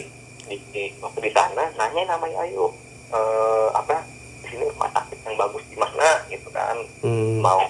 Di, 0.48 0.56
di, 0.72 0.82
waktu 0.98 1.28
di 1.28 1.30
sana 1.30 1.68
nanya 1.76 2.02
namanya 2.16 2.42
Ayu 2.48 2.72
eh, 3.12 3.68
apa 3.76 4.00
di 4.42 4.46
sini 4.56 4.64
rumah 4.64 4.90
sakit 4.96 5.18
yang 5.28 5.36
bagus 5.36 5.64
di 5.68 5.76
mana? 5.76 6.24
Gitu 6.32 6.48
kan. 6.50 6.76
Hmm. 7.04 7.38
mau 7.38 7.60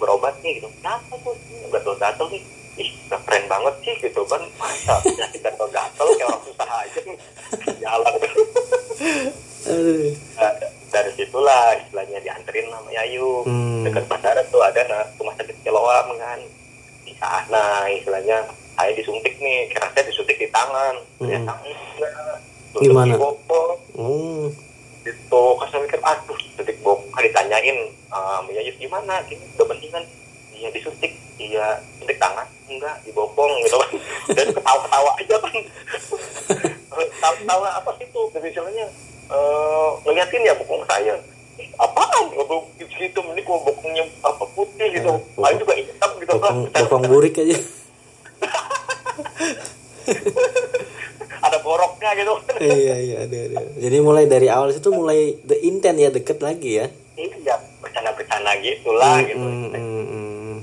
berobat 0.00 0.34
nih 0.42 0.58
gitu. 0.58 0.68
Kenapa 0.80 1.14
tuh? 1.22 1.36
Gatel-gatel 1.70 2.26
nih. 2.32 2.42
Ih 2.74 2.90
keren 3.06 3.44
banget 3.46 3.74
sih 3.86 3.94
gitu 4.02 4.22
kan. 4.26 4.42
Masa 4.58 4.98
penyakit 5.04 5.40
gatel-gatel 5.44 6.06
kayak 6.18 6.28
orang 6.28 6.42
susah 6.42 6.68
aja 6.82 7.00
nih. 7.06 7.16
Jalan. 7.84 8.14
Nah, 10.34 10.52
dari 10.92 11.10
situlah 11.16 11.74
istilahnya 11.80 12.18
dianterin 12.20 12.68
sama 12.68 12.90
Yayu 12.92 13.42
Hmm. 13.48 13.82
dekat 13.82 14.04
bandara 14.06 14.42
tuh 14.52 14.60
ada 14.62 14.82
nah, 14.86 15.04
rumah 15.18 15.34
sakit 15.40 15.56
Keloam 15.64 16.06
kan 16.20 16.38
di 17.02 17.12
sana 17.18 17.88
istilahnya 17.90 18.44
saya 18.74 18.90
disuntik 18.94 19.34
nih 19.38 19.70
kira 19.70 19.86
saya 19.94 20.04
disuntik 20.06 20.36
di 20.38 20.48
tangan. 20.50 20.94
Hmm. 20.98 21.18
ternyata 21.22 21.52
enggak 21.62 22.38
Gimana? 22.74 23.14
di 23.14 23.22
Oh. 23.94 24.50
itu 25.04 25.42
kan 25.60 25.66
saya 25.70 25.80
mikir 25.84 26.00
aduh 26.02 26.38
detik 26.58 26.78
bokah 26.82 27.20
ditanyain 27.22 27.78
um, 28.10 28.44
ya 28.50 28.60
gimana? 28.74 29.22
Gini 29.30 29.44
udah 29.54 29.66
mendingan. 29.70 30.04
Iya 30.50 30.68
disuntik. 30.74 31.12
Iya 31.38 31.78
suntik 32.00 32.18
tangan. 32.18 32.46
Enggak 32.66 32.98
dibopong 33.06 33.52
gitu. 33.62 33.76
Kan 33.78 33.90
dan 34.36 34.48
ketawa-ketawa 34.50 35.10
aja 35.20 35.36
kan 35.38 35.54
ketawa-ketawa 37.14 37.68
apa 37.78 37.90
sih 38.00 38.06
itu? 38.06 38.22
Misalnya 38.34 38.86
eh 39.30 39.90
ngeliatin 40.04 40.42
ya 40.42 40.54
bokong 40.58 40.82
saya. 40.90 41.14
"Eh, 41.60 41.68
apaan? 41.78 42.34
Ngobong 42.34 42.64
gitu 43.04 43.20
ini 43.22 43.42
kok 43.44 43.60
bokongnya 43.62 44.04
apa 44.24 44.44
putih 44.56 44.88
gitu. 44.90 45.10
Eh, 45.12 45.38
Lain 45.38 45.56
juga 45.60 45.74
hitam 45.76 46.10
gitu 46.18 46.34
kan 46.40 46.52
bokong 46.54 46.82
bokong 46.88 47.02
burik 47.06 47.34
aja 47.38 47.56
ada 51.44 51.58
boroknya 51.60 52.10
gitu. 52.16 52.32
Iya 52.60 52.96
iya 53.00 53.16
ada 53.24 53.36
ada. 53.36 53.60
Jadi 53.76 53.96
mulai 54.00 54.24
dari 54.24 54.48
awal 54.48 54.72
situ 54.72 54.88
mulai 54.88 55.36
the 55.44 55.56
intent 55.60 56.00
ya 56.00 56.08
deket 56.08 56.40
lagi 56.40 56.80
ya? 56.80 56.86
Iya 57.14 57.54
bercanda-bercanda 57.80 58.52
gitulah 58.60 59.20
gitu. 59.22 59.44
Hmm, 59.44 59.70
hmm, 59.70 60.04
hmm. 60.08 60.56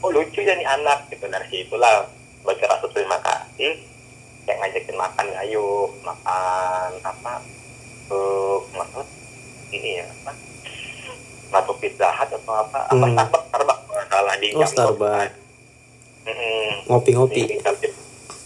oh 0.00 0.10
lucu 0.12 0.40
ya 0.40 0.54
nih 0.56 0.68
anak 0.68 1.08
gitu. 1.08 1.24
Dari 1.24 1.46
situlah 1.48 2.04
bagi 2.44 2.64
rasa 2.64 2.86
terima 2.92 3.18
kasih. 3.20 3.80
Yang 4.44 4.56
ngajakin 4.60 4.96
makan 4.96 5.26
ayo 5.46 5.66
makan 6.02 6.90
apa 7.00 7.32
eh 8.10 8.56
maksud 8.74 9.06
ini 9.70 10.02
ya 10.02 10.06
apa 10.10 10.32
Matu 11.50 11.74
pizza 11.82 12.06
hut 12.14 12.30
atau 12.30 12.54
apa 12.54 12.86
apa 12.86 12.94
Hmm. 12.94 13.14
Starbucks 13.18 13.46
Starbucks. 13.50 13.82
Salah 14.10 14.34
di 14.38 14.48
Oh, 14.54 14.66
Starbucks. 14.66 15.34
Ngopi-ngopi. 16.90 17.46
Di 17.46 17.56
jam 17.62 17.74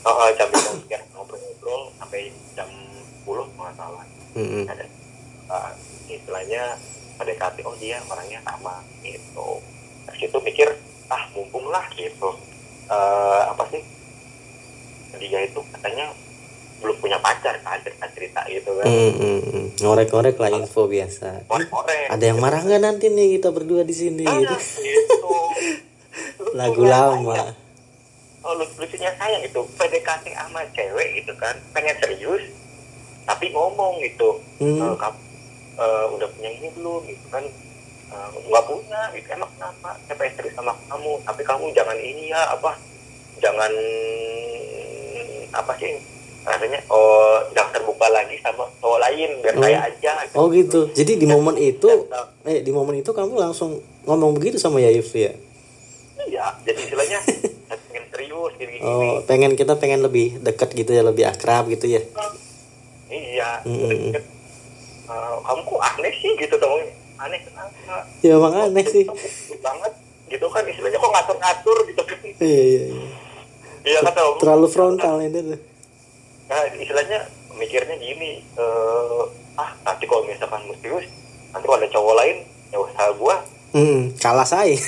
oh, 0.05 0.13
oh, 0.13 0.29
jam 0.37 0.49
jam 0.85 1.01
ngobrol-ngobrol 1.17 1.89
sampai 1.97 2.29
jam 2.53 2.69
10 3.25 3.57
nggak 3.57 3.73
salah. 3.73 4.05
Hmm, 4.37 4.49
hmm. 4.53 4.65
ada 4.69 4.85
uh, 5.49 5.73
istilahnya 6.13 6.77
PDKT 7.17 7.65
oh 7.65 7.73
dia 7.81 8.05
orangnya 8.05 8.45
sama 8.45 8.85
gitu. 9.01 9.65
Dari 10.05 10.19
situ 10.21 10.37
mikir 10.45 10.69
ah 11.09 11.25
mumpung 11.33 11.73
lah 11.73 11.89
gitu. 11.97 12.37
Eh, 12.85 13.43
apa 13.49 13.65
sih? 13.73 13.81
Dia 15.17 15.41
itu 15.41 15.65
katanya 15.73 16.13
belum 16.85 17.01
punya 17.01 17.17
pacar 17.25 17.57
kan 17.65 17.81
cerita 17.81 18.05
cerita 18.13 18.45
gitu 18.53 18.77
kan. 18.77 18.85
Hmm, 18.85 19.13
hmm, 19.17 19.41
hmm. 19.41 19.65
ngorek-ngorek 19.81 20.37
lah 20.37 20.51
info 20.53 20.85
biasa. 20.85 21.49
Korek 21.49 22.13
ada 22.13 22.25
yang 22.29 22.45
marah 22.45 22.61
nggak 22.61 22.83
nanti 22.85 23.09
nih 23.09 23.41
kita 23.41 23.49
berdua 23.57 23.89
di 23.89 23.97
sini 23.97 24.29
ah, 24.29 24.37
gitu? 24.37 24.53
gitu. 24.85 25.33
Lagu 26.61 26.85
lama. 26.85 27.41
oh 27.41 27.63
lucunya 28.53 29.11
sayang 29.17 29.41
itu 29.41 29.61
PDKT 29.75 30.37
sama 30.37 30.61
cewek 30.71 31.09
gitu 31.19 31.33
kan. 31.41 31.57
Pengen 31.73 31.97
serius 31.97 32.45
tapi 33.25 33.49
ngomong 33.51 34.05
gitu. 34.05 34.37
Hmm. 34.61 34.85
Eh, 34.85 34.95
kamu 35.01 35.19
eh, 35.75 36.05
udah 36.13 36.29
punya 36.37 36.51
ini 36.53 36.69
belum? 36.77 37.01
gitu 37.09 37.27
kan. 37.33 37.45
Eh, 38.05 38.29
nggak 38.45 38.65
punya 38.69 39.01
gitu 39.17 39.29
emang 39.33 39.51
kenapa? 39.57 39.97
Saya 40.05 40.17
pengen 40.21 40.35
serius 40.37 40.55
sama 40.55 40.77
kamu 40.87 41.13
tapi 41.25 41.43
kamu 41.43 41.65
jangan 41.73 41.97
ini 41.97 42.29
ya 42.29 42.43
apa 42.53 42.77
jangan 43.41 43.73
apa 45.51 45.73
sih 45.79 45.91
rasanya 46.45 46.77
oh 46.93 47.41
jangan 47.57 47.73
terbuka 47.73 48.05
lagi 48.13 48.37
sama 48.45 48.69
cowok 48.79 49.01
lain 49.01 49.31
biar 49.41 49.55
Oh. 49.57 49.63
saya 49.65 49.79
aja 49.89 50.13
oh 50.37 50.47
gitu. 50.53 50.81
Jadi 50.93 51.17
di 51.17 51.25
momen 51.25 51.57
itu 51.57 51.89
eh 52.45 52.61
di 52.61 52.69
momen 52.69 53.01
itu 53.01 53.11
kamu 53.11 53.41
langsung 53.41 53.81
ngomong 54.05 54.37
begitu 54.37 54.61
sama 54.61 54.77
Yayuf 54.79 55.09
ya? 55.17 55.33
Iya 56.29 56.53
jadi 56.69 56.81
istilahnya 56.85 57.19
serius 58.53 58.81
gini 58.81 58.85
gini 58.85 59.09
oh 59.09 59.25
pengen 59.25 59.53
kita 59.55 59.77
pengen 59.79 60.05
lebih 60.05 60.37
dekat 60.41 60.73
gitu 60.73 60.93
ya 60.93 61.01
lebih 61.01 61.25
akrab 61.25 61.69
gitu 61.73 61.87
ya? 61.89 62.03
Iya 63.09 63.63
Mm-mm. 63.63 64.11
deket. 64.11 64.25
Eh, 65.05 65.35
kamu 65.45 65.61
kok 65.63 65.81
aneh 65.81 66.13
sih 66.19 66.33
gitu 66.35 66.55
dong 66.59 66.81
aneh 67.15 67.39
kenapa? 67.45 67.97
Ya 68.25 68.35
emang 68.37 68.55
aneh 68.57 68.85
sih. 68.85 69.05
Gitu 69.07 69.55
banget 69.61 69.93
gitu 70.27 70.47
kan 70.51 70.65
istilahnya 70.67 70.99
kok 70.99 71.13
ngatur-ngatur 71.13 71.79
gitu. 71.87 72.03
Kan 72.03 72.19
iya 72.25 72.35
iya 72.43 72.83
iya. 72.91 73.07
Iya 73.85 73.99
kata 74.03 74.21
om. 74.25 74.37
Terlalu 74.41 74.67
frontal 74.73 75.21
ini 75.21 75.39
tuh. 75.39 75.61
Nah 76.51 76.61
istilahnya 76.75 77.19
mikirnya 77.55 77.97
gini 78.01 78.43
eh 78.43 79.23
ah 79.55 79.71
nanti 79.87 80.05
kalau 80.11 80.27
misalkan 80.27 80.67
serius 80.83 81.07
nanti 81.55 81.65
kalau 81.69 81.79
ada 81.79 81.89
cowok 81.93 82.15
lain 82.19 82.37
ya 82.75 82.79
usaha 82.83 83.09
gua. 83.15 83.37
Hmm, 83.71 84.11
kalah 84.19 84.47
saya. 84.49 84.75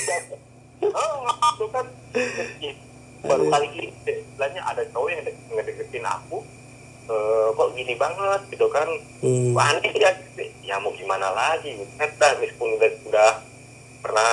Oh 0.77 1.25
itu 1.57 1.65
kan 1.73 1.85
baru 3.23 3.49
kali 3.49 3.67
ini 3.73 3.85
istilahnya 4.05 4.61
ada 4.61 4.83
cowok 4.89 5.09
yang 5.09 5.21
dek- 5.23 5.45
ngedeketin 5.49 6.05
aku 6.05 6.45
eh 7.07 7.47
kok 7.55 7.69
gini 7.71 7.95
banget? 7.95 8.41
Gitu 8.51 8.67
kan. 8.67 8.87
Hmm. 9.23 9.55
Wah, 9.55 9.71
aneh 9.71 9.91
ya 9.95 10.11
ya 10.61 10.75
mau 10.77 10.91
gimana 10.91 11.31
lagi? 11.31 11.71
Kita 11.95 12.35
meskipun 12.37 12.75
udah, 12.75 12.91
udah 13.07 13.29
pernah 14.03 14.31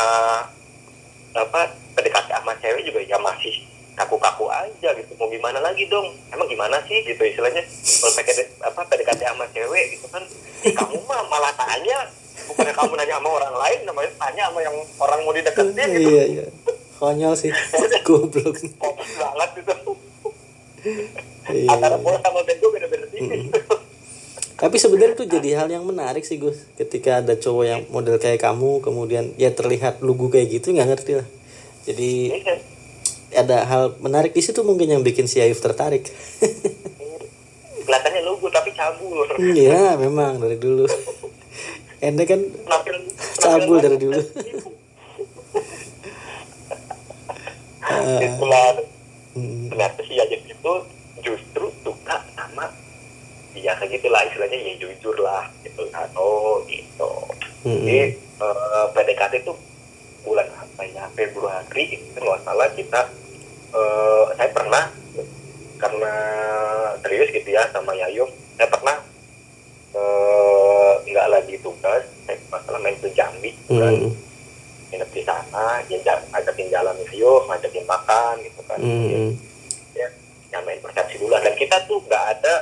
apa 1.35 1.61
PDKT 1.95 2.29
sama 2.31 2.53
cewek 2.59 2.83
juga 2.83 3.00
ya 3.00 3.14
masih 3.17 3.62
kaku-kaku 3.95 4.50
aja 4.50 4.91
gitu. 4.91 5.12
Mau 5.14 5.31
gimana 5.31 5.62
lagi 5.62 5.87
dong? 5.87 6.11
Emang 6.29 6.50
gimana 6.50 6.83
sih 6.85 6.99
gitu 7.07 7.23
istilahnya? 7.23 7.62
Kalau 7.62 8.12
PDKT 8.12 8.38
apa 8.61 8.81
PDKT 8.85 9.21
sama 9.23 9.47
cewek 9.55 9.85
gitu 9.95 10.07
kan. 10.11 10.23
"Ih, 10.67 10.75
kamu 10.75 10.99
mah 11.07 11.23
malah 11.31 11.55
tanya. 11.55 12.11
Bukannya 12.45 12.75
kamu 12.75 12.93
nanya 12.99 13.17
sama 13.17 13.31
orang 13.33 13.55
lain 13.57 13.79
namanya 13.87 14.11
tanya 14.19 14.43
sama 14.50 14.61
yang 14.61 14.76
orang 14.99 15.21
mau 15.23 15.33
dideketin 15.33 15.88
gitu. 15.95 16.11
iya 16.11 16.25
iya 16.29 16.45
konyol 16.98 17.34
sih. 17.38 17.54
Goblok. 18.06 18.58
Fokus 18.78 19.10
banget 19.16 19.50
gitu 19.58 19.74
iya. 21.52 21.76
antara 21.76 21.96
bola 22.00 22.18
sama 22.20 22.40
bego 22.44 22.68
beda-beda 22.72 23.06
tipis 23.08 23.52
tapi 24.54 24.78
sebenarnya 24.78 25.18
tuh 25.18 25.26
jadi 25.26 25.58
hal 25.58 25.68
yang 25.68 25.82
menarik 25.82 26.22
sih 26.22 26.38
Gus. 26.38 26.70
Ketika 26.78 27.20
ada 27.20 27.34
cowok 27.34 27.64
yang 27.66 27.80
model 27.90 28.22
kayak 28.22 28.38
kamu 28.38 28.86
kemudian 28.86 29.34
ya 29.34 29.50
terlihat 29.50 29.98
lugu 29.98 30.30
kayak 30.30 30.46
gitu 30.46 30.70
nggak 30.70 30.94
ngerti 30.94 31.12
lah. 31.18 31.26
Jadi 31.84 32.12
Iya. 32.38 32.54
ada 33.34 33.66
hal 33.66 33.84
menarik 33.98 34.30
di 34.30 34.40
situ 34.40 34.62
mungkin 34.62 34.88
yang 34.88 35.02
bikin 35.02 35.26
si 35.26 35.42
Ayuf 35.42 35.58
tertarik. 35.58 36.06
Kelihatannya 37.82 38.22
lugu 38.24 38.46
tapi 38.48 38.70
cabul. 38.78 39.26
Iya 39.42 39.98
memang 39.98 40.38
dari 40.38 40.56
dulu. 40.56 40.86
Ente 41.98 42.24
kan 42.24 42.40
cabul 43.42 43.82
dari 43.82 43.98
dulu 43.98 44.22
Ah, 44.22 44.26
itulah 48.22 48.66
ternyata 49.70 50.00
si 50.06 50.14
Yajin 50.14 50.42
itu 50.46 50.72
justru 51.22 51.66
suka 51.82 52.16
sama 52.38 52.70
ya 53.54 53.72
kayak 53.78 53.98
gitulah 53.98 54.20
istilahnya 54.26 54.58
ya 54.60 54.72
jujur 54.82 55.16
lah 55.22 55.46
gitu 55.62 55.86
kan 55.94 56.10
oh 56.18 56.60
gitu. 56.66 57.10
Hmm, 57.64 57.80
jadi 57.86 58.12
eh, 58.18 58.86
PDKT 58.92 59.46
itu 59.46 59.52
bulan 60.26 60.48
apa 60.52 60.82
ya 60.84 61.04
Februari 61.16 61.84
itu 61.96 62.18
nggak 62.18 62.42
salah 62.44 62.68
kita 62.74 63.00
eh, 63.72 64.24
saya 64.36 64.50
pernah 64.52 64.84
karena 65.78 66.14
serius 67.02 67.28
gitu 67.30 67.48
ya 67.50 67.62
sama 67.72 67.94
Yayu 67.94 68.26
saya 68.58 68.68
pernah 68.68 68.96
eh, 69.96 70.92
nggak 71.08 71.26
lagi 71.30 71.54
tugas 71.62 72.04
saya 72.26 72.36
masalah 72.50 72.78
main 72.82 72.98
ke 72.98 73.08
Jambi 73.14 73.54
kan. 73.70 73.94
Hmm, 73.96 74.12
nginep 74.92 75.10
di 75.10 75.22
sana 75.54 75.78
dia 75.87 75.99
ja- 76.02 76.25
ngajakin 76.34 76.66
jalan 76.66 76.94
Yayu 77.06 77.32
ngajakin 77.46 77.84
makan 77.87 78.34
gitu 78.42 78.61
kan. 78.66 78.78
Hmm, 78.82 79.30
ya 79.94 80.08
nyamain 80.50 80.82
persepsi 80.82 81.14
dulu 81.23 81.30
dan 81.38 81.54
kita 81.54 81.78
tuh 81.87 82.02
nggak 82.02 82.25
ada 82.38 82.54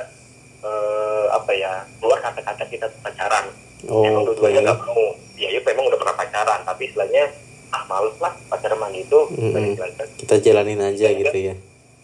eh, 0.61 1.25
apa 1.33 1.51
ya 1.57 1.81
keluar 1.97 2.21
kata-kata 2.21 2.63
kita 2.69 2.85
pacaran. 3.01 3.49
Emang 3.83 4.23
oke. 4.23 4.37
dua-duanya 4.37 4.61
nggak 4.61 4.79
mau. 4.85 5.17
Ya 5.33 5.49
ya 5.49 5.59
memang 5.65 5.89
udah 5.89 5.97
pernah 5.97 6.15
pacaran 6.15 6.59
tapi 6.61 6.93
istilahnya 6.93 7.33
ah 7.73 7.83
males 7.89 8.13
lah 8.21 8.33
pacaran 8.47 8.77
mah 8.77 8.93
gitu. 8.93 9.25
Istilahnya. 9.33 10.05
kita 10.21 10.35
jalanin 10.37 10.81
aja 10.85 11.07
gitu 11.09 11.33
ya. 11.33 11.57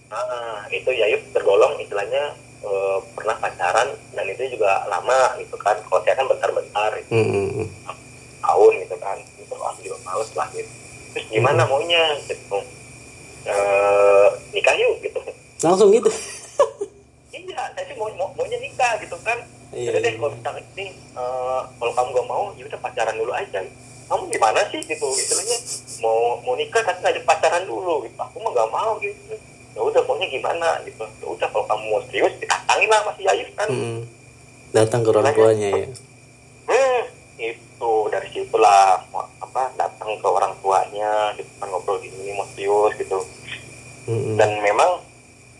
Nah 0.09 0.65
itu 0.73 0.89
ya 0.89 1.05
yuk 1.13 1.21
tergolong 1.29 1.77
istilahnya 1.77 2.33
eh, 2.65 2.97
pernah 3.13 3.37
pacaran 3.37 3.93
dan 4.17 4.25
itu 4.25 4.57
juga 4.57 4.89
lama 4.89 5.37
gitu 5.37 5.53
kan. 5.61 5.77
Kalau 5.85 6.01
saya 6.01 6.17
kan 6.17 6.25
bentar-bentar 6.25 6.91
gitu, 6.97 7.13
hmm, 7.13 7.29
hmm, 7.61 7.67
tahun 8.41 8.73
gitu 8.81 8.95
kan. 8.97 9.17
Itu 9.37 9.53
ah 9.61 9.73
juga 9.77 9.97
males 10.01 10.33
lah 10.33 10.49
gitu 10.57 10.78
terus 11.13 11.25
gimana 11.29 11.65
maunya 11.65 12.17
gitu. 12.25 12.57
Eh 13.47 14.27
nikah 14.53 14.75
yuk 14.77 15.01
gitu. 15.03 15.19
Langsung 15.63 15.89
gitu? 15.91 16.09
Iya 17.29 17.75
saya 17.75 17.83
sih 17.91 17.95
mau, 17.99 18.07
mau 18.15 18.31
maunya 18.39 18.57
nikah 18.57 18.95
gitu 19.03 19.19
kan. 19.19 19.35
Iya, 19.69 19.93
Jadi 19.93 20.01
deh 20.01 20.11
iya. 20.15 20.17
kalau 20.17 20.31
misalnya 20.31 20.63
ini 20.73 20.85
eh, 20.95 21.61
kalau 21.75 21.91
kamu 21.93 22.09
gak 22.15 22.27
mau 22.31 22.43
ya 22.55 22.63
udah 22.65 22.79
pacaran 22.79 23.15
dulu 23.19 23.31
aja. 23.35 23.59
Kamu 24.09 24.23
gimana 24.31 24.59
sih 24.73 24.81
gitu? 24.81 25.07
Istilahnya 25.13 25.57
mau 26.01 26.39
mau 26.41 26.55
nikah 26.57 26.81
tapi 26.81 26.99
ngajak 27.03 27.23
pacaran 27.27 27.63
dulu 27.67 28.07
gitu. 28.07 28.17
Aku 28.17 28.35
mah 28.41 28.51
gak 28.55 28.71
mau 28.71 28.95
gitu. 29.03 29.35
Ya 29.75 29.81
udah 29.83 30.01
maunya 30.07 30.27
gimana 30.31 30.81
gitu. 30.87 31.03
Ya 31.03 31.27
udah 31.27 31.47
kalau 31.51 31.65
kamu 31.67 31.83
mau 31.91 32.01
serius 32.09 32.33
ditantangin 32.39 32.89
lah 32.89 33.01
masih 33.11 33.23
Yayus 33.27 33.51
kan. 33.53 33.69
Hmm. 33.69 34.01
datang 34.69 35.01
ke 35.01 35.09
orang 35.09 35.33
tuanya 35.33 35.69
ya. 35.73 35.85
hmm, 36.69 37.01
itu 37.79 38.11
dari 38.11 38.27
situlah 38.29 38.99
apa 39.39 39.71
datang 39.73 40.11
ke 40.13 40.27
orang 40.27 40.51
tuanya 40.59 41.31
gitu 41.33 41.47
kan 41.55 41.71
ngobrol 41.71 41.95
gini 41.97 42.35
mau 42.35 42.43
serius 42.49 42.91
gitu 42.97 43.19
Hmm, 44.01 44.33
dan 44.35 44.57
memang 44.57 45.05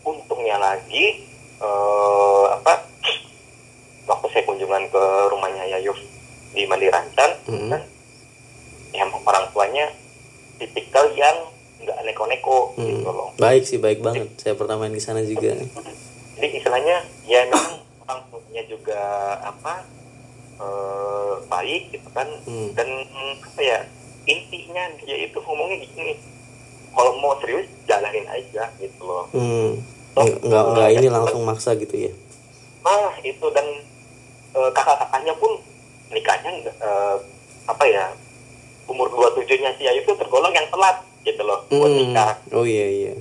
untungnya 0.02 0.58
lagi 0.58 1.22
eh, 1.56 2.44
apa 2.50 2.82
waktu 4.04 4.26
saya 4.28 4.42
kunjungan 4.42 4.90
ke 4.90 5.02
rumahnya 5.30 5.70
Yayu 5.70 5.94
Mandi 6.60 6.90
Rancan 6.90 7.30
Mm-mm. 7.46 7.70
kan 7.70 7.82
emang 8.92 9.22
orang 9.22 9.46
tuanya 9.48 9.86
tipikal 10.58 11.06
yang 11.14 11.46
nggak 11.78 11.94
neko-neko 12.02 12.74
Hmm. 12.74 12.90
gitu 12.90 13.06
loh 13.08 13.30
Baik 13.38 13.62
sih, 13.62 13.78
baik 13.78 14.02
banget. 14.02 14.34
Saya 14.36 14.52
pernah 14.52 14.76
main 14.76 14.90
di 14.90 15.00
sana 15.00 15.22
juga. 15.22 15.54
jadi 16.34 16.46
istilahnya 16.50 16.96
ya 17.24 17.46
memang 17.46 17.78
orang 18.02 18.20
tuanya 18.26 18.62
juga 18.66 19.00
apa 19.38 19.86
eh, 20.60 21.32
baik 21.42 21.82
gitu 21.90 22.08
kan 22.10 22.28
Hmm. 22.42 22.70
dan 22.72 22.88
apa 23.40 23.60
ya 23.60 23.78
intinya 24.24 24.84
dia 24.98 25.16
itu 25.22 25.38
ngomongnya 25.38 25.80
gini 25.82 26.14
kalau 26.90 27.16
mau 27.16 27.34
serius 27.38 27.66
jalanin 27.84 28.26
aja 28.26 28.68
gitu 28.76 29.00
loh 29.00 29.24
Hmm. 29.30 29.80
Nggak, 30.12 30.36
nggak, 30.42 30.64
nggak 30.68 30.88
ini 30.92 31.08
langsung 31.08 31.42
maksa 31.42 31.72
gitu 31.74 31.96
ya. 31.96 32.12
ah 32.82 33.12
itu 33.20 33.46
dan 33.50 33.64
eh, 34.50 34.70
kakak-kakaknya 34.70 35.34
pun 35.34 35.52
nikahnya 36.08 36.50
eh, 36.66 37.16
apa 37.64 37.84
ya 37.84 38.10
umur 38.84 39.06
27 39.06 39.46
nya 39.56 39.70
si 39.72 39.84
Ayu 39.84 40.00
itu 40.00 40.12
tergolong 40.12 40.50
yang 40.50 40.66
telat 40.66 40.98
gitu 41.22 41.40
loh 41.40 41.62
buat 41.66 41.86
Hmm. 41.86 42.00
nikah 42.02 42.32
Oh 42.50 42.64
iya 42.64 42.86
iya. 42.86 43.12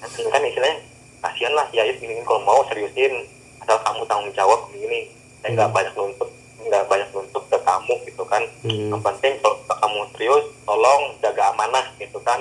kan 0.00 0.40
istilahnya 0.40 0.80
kasihan 1.20 1.52
lah 1.52 1.66
si 1.68 1.76
Ayu 1.76 1.94
ini 1.96 2.22
kalau 2.22 2.40
mau 2.40 2.64
seriusin 2.64 3.12
asal 3.60 3.76
kamu 3.78 4.02
tanggung 4.04 4.32
jawab 4.32 4.66
begini 4.66 5.06
saya 5.38 5.50
nggak 5.52 5.68
Hmm. 5.68 5.76
banyak 5.76 5.94
nuntut 5.94 6.30
nggak 6.58 6.84
banyak 6.86 7.08
nuntut 7.12 7.44
ke 7.44 7.58
kamu 7.58 7.94
gitu 8.04 8.21
kan 8.32 8.42
Hmm. 8.62 8.88
yang 8.88 9.02
penting 9.02 9.36
kalau 9.38 9.54
kamu 9.68 10.00
serius 10.10 10.44
tolong 10.62 11.02
jaga 11.20 11.52
amanah 11.52 11.84
gitu 11.96 12.16
kan 12.18 12.40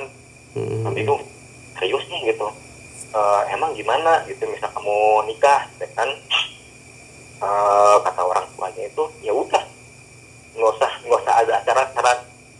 Hmm. 0.52 0.82
nanti 0.82 1.04
itu 1.04 1.16
serius 1.74 2.08
nih 2.08 2.32
gitu 2.32 2.48
Eh, 3.12 3.42
emang 3.52 3.76
gimana 3.76 4.24
gitu 4.24 4.48
misal 4.48 4.72
kamu 4.72 4.96
nikah 5.26 5.68
ya 5.76 5.88
kan 5.92 6.08
Eh, 7.38 7.96
kata 8.00 8.22
orang 8.22 8.46
tuanya 8.50 8.86
itu 8.86 9.04
ya 9.20 9.34
udah 9.34 9.64
nggak 10.52 10.72
usah 10.72 10.92
nggak 11.02 11.20
usah 11.20 11.34
ada 11.36 11.54
acara-acara 11.58 12.12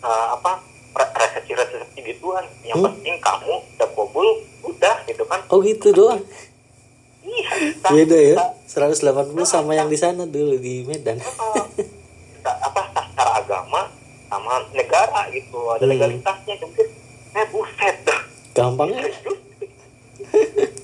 eh, 0.02 0.28
apa 0.32 0.52
re- 0.92 1.14
resepsi 1.16 1.54
resepsi 1.54 2.00
gituan 2.04 2.42
yang 2.62 2.76
Hmm. 2.76 2.90
penting 2.90 3.16
kamu 3.18 3.54
udah 3.72 3.90
kabul 3.90 4.28
udah 4.66 4.96
gitu 5.06 5.24
kan 5.24 5.40
Oh 5.48 5.62
gitu 5.62 5.94
doang. 5.94 6.20
iya 7.22 7.50
Beda 7.86 8.18
ya. 8.18 8.36
tak- 8.36 8.58
180 8.66 9.46
sama 9.46 9.72
yang 9.72 9.86
di 9.86 9.96
sana 9.96 10.26
dulu 10.26 10.58
di 10.58 10.82
Medan. 10.82 11.16
eh, 11.16 11.64
tak- 12.42 12.60
apa 12.64 12.82
tak 12.90 13.06
secara 13.08 13.32
agama 13.38 13.86
sama 14.26 14.41
negara 14.72 15.22
gitu 15.30 15.60
ada 15.68 15.82
Hmm. 15.82 15.92
legalitasnya 15.92 16.56
mungkin 16.60 16.88
eh 17.32 17.46
buset 17.48 17.96
dah 18.04 18.22
Gampang 18.52 18.92
ya? 18.92 19.00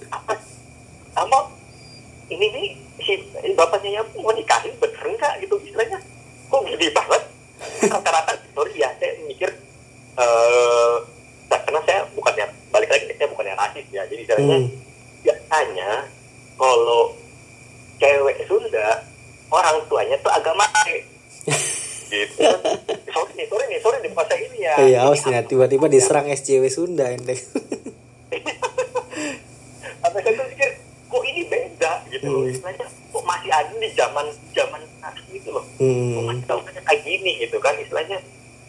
apa 0.09 0.33
sama 1.11 1.39
ini 2.27 2.45
nih 2.47 2.67
si 2.97 3.13
bapaknya 3.53 3.99
yang 3.99 4.07
mau 4.15 4.31
nikahin 4.31 4.71
bener 4.77 5.03
enggak 5.05 5.33
gitu 5.39 5.55
istilahnya 5.61 5.99
kok 6.45 6.61
gede 6.65 6.87
banget 6.89 7.23
rata-rata 7.83 8.33
sorry 8.49 8.73
ya 8.75 8.89
saya 8.95 9.15
mikir 9.21 9.51
eh 10.17 10.95
karena 11.47 11.79
saya 11.83 11.99
bukannya 12.11 12.45
balik 12.69 12.89
lagi 12.89 13.11
saya 13.11 13.27
bukannya 13.27 13.55
rasis 13.55 13.87
ya 13.89 14.03
jadi 14.05 14.21
istilahnya 14.21 14.57
Hmm. 14.57 14.69
biasanya 15.21 15.91
kalau 16.55 17.15
cewek 17.97 18.37
Sunda 18.45 19.03
orang 19.49 19.77
tuanya 19.85 20.15
tuh 20.17 20.29
agama 20.29 20.63
gitu 22.07 22.47
sorry 23.05 23.31
nih 23.35 23.47
sorry 23.47 23.65
nih 23.67 23.79
sorry 23.79 23.97
nih 23.99 24.11
bahasa 24.11 24.35
ini 24.35 24.59
ya 25.27 25.31
Iya, 25.33 25.39
tiba-tiba 25.43 25.85
diserang 25.87 26.25
SJW 26.25 26.63
Sunda 26.67 27.05
ente. 27.07 27.35
apa 29.99 30.17
saya 30.17 30.33
pikir 30.45 30.69
kok 31.05 31.23
ini 31.25 31.41
beda 31.45 31.91
gitu 32.09 32.25
loh 32.25 32.41
Hmm. 32.41 32.49
istilahnya 32.49 32.85
kok 32.85 33.23
masih 33.23 33.49
ada 33.49 33.73
di 33.73 33.89
zaman 33.91 34.25
zaman 34.51 34.81
gitu 35.29 35.49
loh 35.51 35.63
kok 35.65 35.81
Hmm. 35.81 36.25
masih 36.25 36.43
tahu 36.45 36.59
kayak 36.63 37.01
gini 37.01 37.31
gitu 37.39 37.57
kan 37.57 37.75
istilahnya 37.75 38.17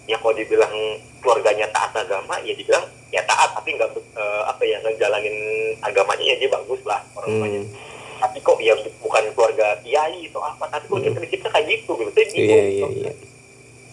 ya 0.05 0.16
kalau 0.16 0.33
dibilang 0.33 0.73
keluarganya 1.18 1.66
taat 1.68 1.92
agama 1.94 2.40
ya 2.40 2.53
dibilang 2.53 2.83
ya 3.09 3.23
taat 3.23 3.53
tapi 3.53 3.73
nggak 3.73 3.88
eh, 3.92 4.42
apa 4.44 4.62
ya 4.62 4.77
ngejalanin 4.81 5.37
agamanya 5.81 6.25
ya 6.27 6.37
dia 6.37 6.51
bagus 6.51 6.81
lah 6.83 7.01
orang 7.14 7.31
tuanya 7.33 7.61
Hmm. 7.61 7.75
tapi 8.18 8.38
kok 8.40 8.59
ya 8.59 8.75
bu- 8.75 8.97
bukan 9.01 9.23
keluarga 9.31 9.79
kiai 9.79 10.27
atau 10.27 10.42
apa 10.42 10.64
tapi 10.68 10.85
kok 10.87 10.99
dia 10.99 11.12
prinsipnya 11.12 11.51
kayak 11.51 11.66
gitu 11.68 11.90
gitu 11.94 12.11
saya 12.11 12.27
bingung 12.27 12.49
Iya 12.49 12.62
gitu. 12.64 12.87
iya 12.88 12.88
iya. 12.90 13.12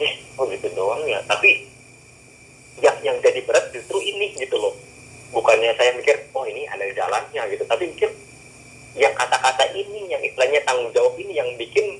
eh 0.01 0.13
oh 0.36 0.45
gitu 0.47 0.67
doang 0.71 1.04
ya 1.04 1.19
tapi 1.23 1.67
yang 2.77 2.95
yang 3.01 3.17
jadi 3.19 3.39
berat 3.41 3.71
justru 3.71 3.97
ini 3.99 4.35
gitu 4.35 4.55
loh 4.55 4.75
bukannya 5.29 5.71
saya 5.73 5.93
mikir 5.93 6.27
oh 6.31 6.43
ini 6.43 6.63
ada 6.65 6.83
jalannya 6.88 7.41
gitu 7.49 7.63
tapi 7.63 7.88
mikir 7.88 8.09
yang 8.93 9.11
kata-kata 9.13 9.71
ini 9.71 10.07
yang 10.07 10.21
istilahnya 10.21 10.63
tanggung 10.63 10.91
jawab 10.91 11.15
ini 11.15 11.33
yang 11.33 11.49
bikin 11.55 11.99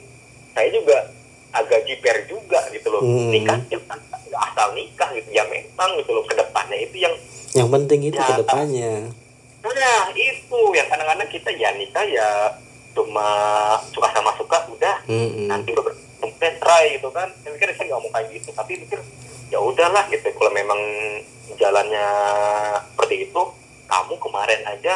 saya 0.51 0.67
juga 0.69 1.11
agak 1.51 1.83
jiper 1.83 2.23
juga 2.25 2.59
gitu 2.69 2.88
loh 2.89 2.99
Hmm. 2.99 3.31
nikah 3.31 3.59
ya 3.65 3.79
kan 3.81 3.99
asal 4.33 4.71
nikah 4.73 5.09
gitu 5.13 5.29
ya 5.29 5.43
memang 5.45 5.95
gitu 5.95 6.11
loh 6.11 6.23
ke 6.23 6.33
depannya 6.33 6.77
itu 6.77 6.97
yang 6.97 7.15
Yang 7.53 7.69
penting 7.71 7.99
itu 8.05 8.17
Ya. 8.17 8.27
ke 8.27 8.33
depannya. 8.38 8.93
nah 9.65 10.03
itu 10.11 10.59
yang 10.71 10.85
kadang-kadang 10.85 11.29
kita 11.29 11.49
ya 11.51 11.71
nikah 11.73 12.03
ya 12.05 12.27
cuma 12.93 13.27
suka 13.89 14.07
sama 14.11 14.31
suka 14.33 14.59
udah 14.69 14.95
Hmm. 15.05 15.47
nanti 15.47 15.71
udah 15.71 15.83
mungkin 16.17 16.51
try 16.57 16.85
gitu 16.91 17.07
kan 17.09 17.27
saya 17.38 17.51
mikir 17.51 17.67
saya 17.73 17.85
nggak 17.89 18.01
mau 18.01 18.11
kayak 18.11 18.27
gitu 18.33 18.49
tapi 18.51 18.73
mikir 18.77 18.99
ya 19.47 19.60
udahlah 19.60 20.05
gitu 20.08 20.27
kalau 20.31 20.51
memang 20.51 20.79
jalannya 21.53 22.05
seperti 22.88 23.15
itu 23.23 23.41
kamu 23.86 24.13
kemarin 24.17 24.62
aja 24.65 24.93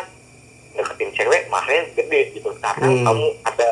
deketin 0.71 1.11
cewek 1.11 1.45
kemarin 1.45 1.83
gede 1.93 2.33
gitu 2.33 2.49
sekarang 2.53 2.89
Hmm. 2.91 3.05
kamu 3.05 3.25
ada 3.43 3.67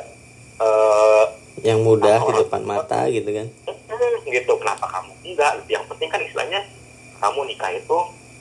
eh 0.57 1.25
Yang 1.59 1.79
mudah 1.81 2.19
di 2.21 2.33
depan 2.37 2.61
mata 2.63 2.99
gitu 3.07 3.25
kan. 3.27 3.47
"Hmm," 3.65 4.21
gitu 4.23 4.51
kenapa 4.55 4.85
kamu 4.87 5.09
enggak 5.25 5.51
yang 5.67 5.81
penting 5.85 6.05
kan 6.07 6.21
istilahnya 6.21 6.61
kamu 7.17 7.39
nikah 7.45 7.71
itu 7.71 7.97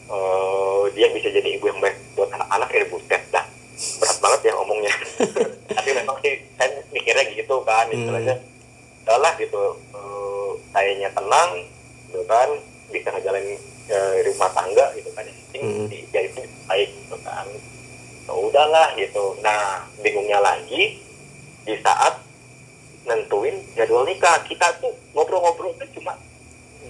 eh 0.07 0.83
dia 0.93 1.09
bisa 1.11 1.29
jadi 1.29 1.49
ibu 1.51 1.67
yang 1.67 1.81
baik 1.81 1.97
buat 2.13 2.29
anak-anak 2.31 2.69
ya 2.71 2.85
buset 2.87 3.23
dah 3.27 3.45
berat 3.99 4.19
banget 4.21 4.41
ya 4.43 4.53
ngomongnya 4.55 4.93
tapi 5.77 5.91
memang 5.93 6.17
sih 6.19 6.35
saya 6.55 6.69
mikirnya 6.87 7.25
gitu 7.33 7.57
kan 7.63 7.85
Hmm. 7.87 7.97
istilahnya 7.99 8.37
udahlah 9.03 9.33
gitu 9.35 9.63
eh, 9.91 10.51
sayanya 10.71 11.09
tenang 11.11 11.51
kan 12.27 12.49
bisa 12.87 13.09
ngejalanin 13.09 13.57
eh, 13.87 14.15
rumah 14.25 14.51
tangga 14.51 14.87
gitu 14.93 15.11
kan 15.11 15.23
yang 15.23 15.39
penting 15.41 15.63
Hmm. 15.63 15.87
di- 15.87 16.05
dia 16.07 16.23
itu 16.23 16.39
baik 16.65 16.91
gitu 16.93 17.17
kan 17.21 17.47
ya 18.23 18.33
udahlah 18.35 18.89
gitu 18.95 19.25
nah 19.41 19.63
bingungnya 19.97 20.39
lagi 20.39 20.99
di 21.63 21.75
saat 21.79 22.19
nentuin 23.05 23.55
jadwal 23.73 24.03
nikah 24.03 24.43
kita 24.43 24.67
tuh 24.77 24.91
ngobrol-ngobrol 25.13 25.71
tuh 25.73 25.87
cuma 25.93 26.19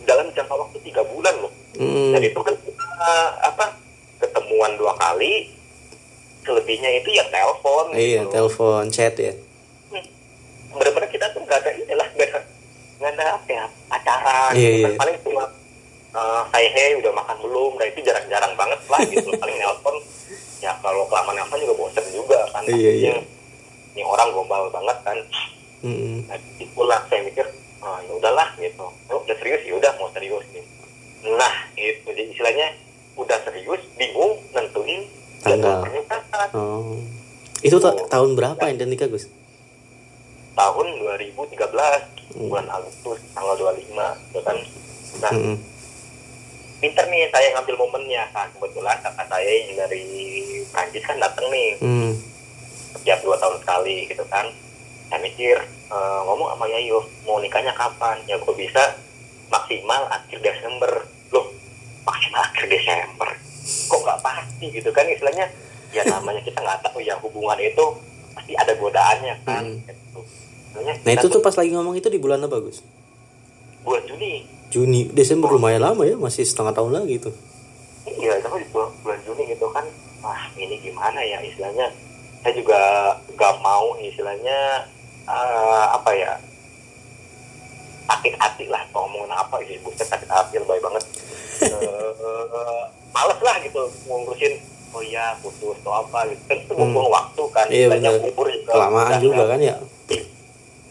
dalam 0.02 0.28
jangka 0.30 0.52
waktu 0.52 0.78
tiga 0.82 1.04
bulan 1.04 1.36
loh 1.38 1.52
Hmm. 1.74 2.10
dan 2.10 2.22
itu 2.22 2.40
kan 2.40 2.54
eh, 2.56 3.28
apa 3.42 3.76
ketemuan 4.18 4.72
dua 4.74 4.96
kali 4.96 5.52
selebihnya 6.40 6.90
itu 6.96 7.12
ya 7.12 7.24
telepon 7.26 7.92
Iya, 7.92 8.22
gitu. 8.22 8.32
telepon, 8.32 8.88
chat 8.88 9.12
ya. 9.14 9.34
benar-benar 10.70 11.08
kita 11.08 11.26
tuh 11.30 11.40
nggak 11.40 11.58
ada 11.58 11.70
inilah 11.74 12.08
nggak 12.10 12.28
ada 12.30 12.40
nggak 12.96 13.10
ada 13.12 13.24
apa 13.34 13.50
ya 13.50 13.64
pacaran 13.86 14.52
Iya, 14.52 14.68
gitu 14.70 14.88
iya. 14.88 14.96
paling 14.96 15.16
cuma 15.20 15.44
eh, 16.12 16.42
say 16.48 16.66
hey 16.68 16.90
udah 16.96 17.12
makan 17.12 17.36
belum 17.38 17.72
nah 17.74 17.86
itu 17.86 18.00
jarang-jarang 18.00 18.52
banget 18.52 18.80
lah 18.86 19.00
gitu 19.12 19.28
paling 19.34 19.56
nelpon 19.56 19.96
ya 20.58 20.72
kalau 20.80 21.04
kelamaan 21.04 21.36
nelpon 21.36 21.60
juga 21.60 21.74
bosen 21.76 22.04
juga 22.10 22.38
kan 22.50 22.62
Iya, 22.64 22.92
iya. 22.94 23.12
Ini- 23.92 24.02
orang 24.02 24.28
gombal 24.30 24.68
banget 24.68 24.98
kan 25.02 25.18
Hmm. 25.78 26.24
nah 26.24 26.34
itulah 26.56 27.04
saya 27.04 27.20
mikir 27.22 27.44
ah 27.78 28.00
ya 28.00 28.10
udahlah 28.10 28.48
gitu 28.56 28.80
oh, 28.82 29.18
udah 29.18 29.36
serius 29.36 29.60
ya 29.62 29.76
udah 29.76 29.92
mau 29.94 30.08
serius 30.08 30.42
gitu 30.48 30.66
nah 31.30 31.52
itu 31.74 32.00
jadi 32.06 32.22
istilahnya 32.26 32.66
udah 33.14 33.38
serius 33.42 33.84
bingung 33.94 34.40
nentuin 34.50 35.04
Tanggal. 35.38 35.78
pernikahan 35.80 36.48
Oh. 36.50 36.96
Itu 37.58 37.76
ta- 37.76 37.94
tahun 38.08 38.34
berapa 38.34 38.58
ente 38.62 38.82
nikah, 38.82 39.06
Gus? 39.06 39.28
tahun 40.54 40.86
2013 40.96 41.44
Hmm. 41.46 42.15
Bulan 42.34 42.66
Agustus 42.68 43.22
tanggal 43.30 43.54
25 43.54 43.86
gitu 44.26 44.40
kan. 44.42 44.56
Nah 45.16 45.32
Hmm. 45.32 45.56
pinter 46.76 47.04
nih 47.06 47.30
saya 47.30 47.54
ngambil 47.54 47.76
momennya 47.78 48.28
kan. 48.30 48.50
Kebetulan 48.52 48.98
kakak 49.00 49.26
saya 49.26 49.48
yang 49.64 49.76
dari 49.76 50.04
Prancis 50.68 51.04
kan 51.04 51.16
dateng 51.16 51.46
nih. 51.48 51.70
Hmm. 51.78 52.12
setiap 52.96 53.20
dua 53.20 53.36
tahun 53.36 53.60
sekali 53.60 54.08
gitu 54.08 54.24
kan. 54.26 54.48
Saya 55.06 55.20
mikir 55.20 55.56
eh, 55.86 56.20
ngomong 56.24 56.50
sama 56.50 56.66
Yayu 56.66 56.98
mau 57.22 57.38
nikahnya 57.38 57.70
kapan? 57.70 58.18
Ya 58.26 58.34
kok 58.34 58.56
bisa 58.56 58.82
maksimal 59.46 60.02
akhir 60.08 60.42
Desember. 60.42 60.90
Loh 61.30 61.46
maksimal 62.02 62.42
akhir 62.42 62.66
Desember? 62.66 63.28
Kok 63.86 64.00
nggak 64.02 64.20
pasti 64.20 64.66
gitu 64.68 64.90
kan 64.90 65.06
istilahnya? 65.06 65.46
Ya 65.94 66.02
namanya 66.04 66.42
kita 66.42 66.58
nggak 66.58 66.82
tahu 66.82 66.98
ya 66.98 67.14
hubungan 67.22 67.54
itu 67.56 67.84
pasti 68.34 68.52
ada 68.52 68.74
godaannya 68.74 69.34
kan. 69.44 69.64
Hmm. 69.64 69.78
gitu. 69.86 70.20
Nah, 70.76 71.12
itu 71.12 71.26
tuh 71.26 71.40
pas 71.40 71.52
lagi 71.52 71.70
ngomong 71.70 71.94
itu 71.94 72.08
di 72.08 72.18
bulan 72.18 72.40
apa, 72.40 72.58
Gus? 72.58 72.82
bulan 73.80 74.02
Juni. 74.04 74.42
Juni, 74.66 75.00
Desember 75.08 75.46
lumayan 75.48 75.78
lama 75.80 76.02
ya, 76.02 76.18
masih 76.18 76.42
setengah 76.42 76.74
tahun 76.74 76.92
lagi 76.96 77.22
tuh. 77.22 77.34
iya 78.08 78.34
itu 78.34 78.46
kan 78.46 78.58
di 78.58 78.68
bulan, 78.70 79.18
Juni 79.22 79.42
gitu 79.46 79.66
kan 79.68 79.86
wah 80.20 80.42
ini 80.54 80.78
gimana 80.80 81.18
ya 81.20 81.38
istilahnya? 81.40 81.86
Saya 82.40 82.52
juga 82.52 82.78
gak 83.32 83.54
mau 83.60 83.94
istilahnya 83.96 84.86
eh, 85.24 85.84
apa 85.88 86.10
ya 86.12 86.32
sakit 88.06 88.34
hati 88.36 88.64
lah 88.66 88.82
ngomongin 88.90 89.30
apa 89.30 89.58
sih 89.62 89.78
buset 89.82 90.06
sakit 90.06 90.26
hati 90.26 90.58
lebay 90.58 90.78
banget. 90.78 91.02
Eh, 91.62 92.10
males 93.14 93.40
lah 93.40 93.56
gitu 93.60 93.82
ngurusin 94.04 94.54
oh 94.90 95.02
iya 95.02 95.34
putus 95.38 95.78
atau 95.82 95.94
apa 96.00 96.26
gitu. 96.26 96.42
Kan 96.44 96.58
itu 96.60 96.72
buang 96.74 97.06
waktu 97.08 97.42
kan 97.50 97.66
Iya 97.68 97.86
Banyak 97.88 98.12
kubur 98.24 98.46
juga. 98.48 98.72
Kelamaan 98.72 99.14
juga 99.18 99.34
nggak- 99.36 99.50
kan 99.50 99.60
ya. 99.60 99.76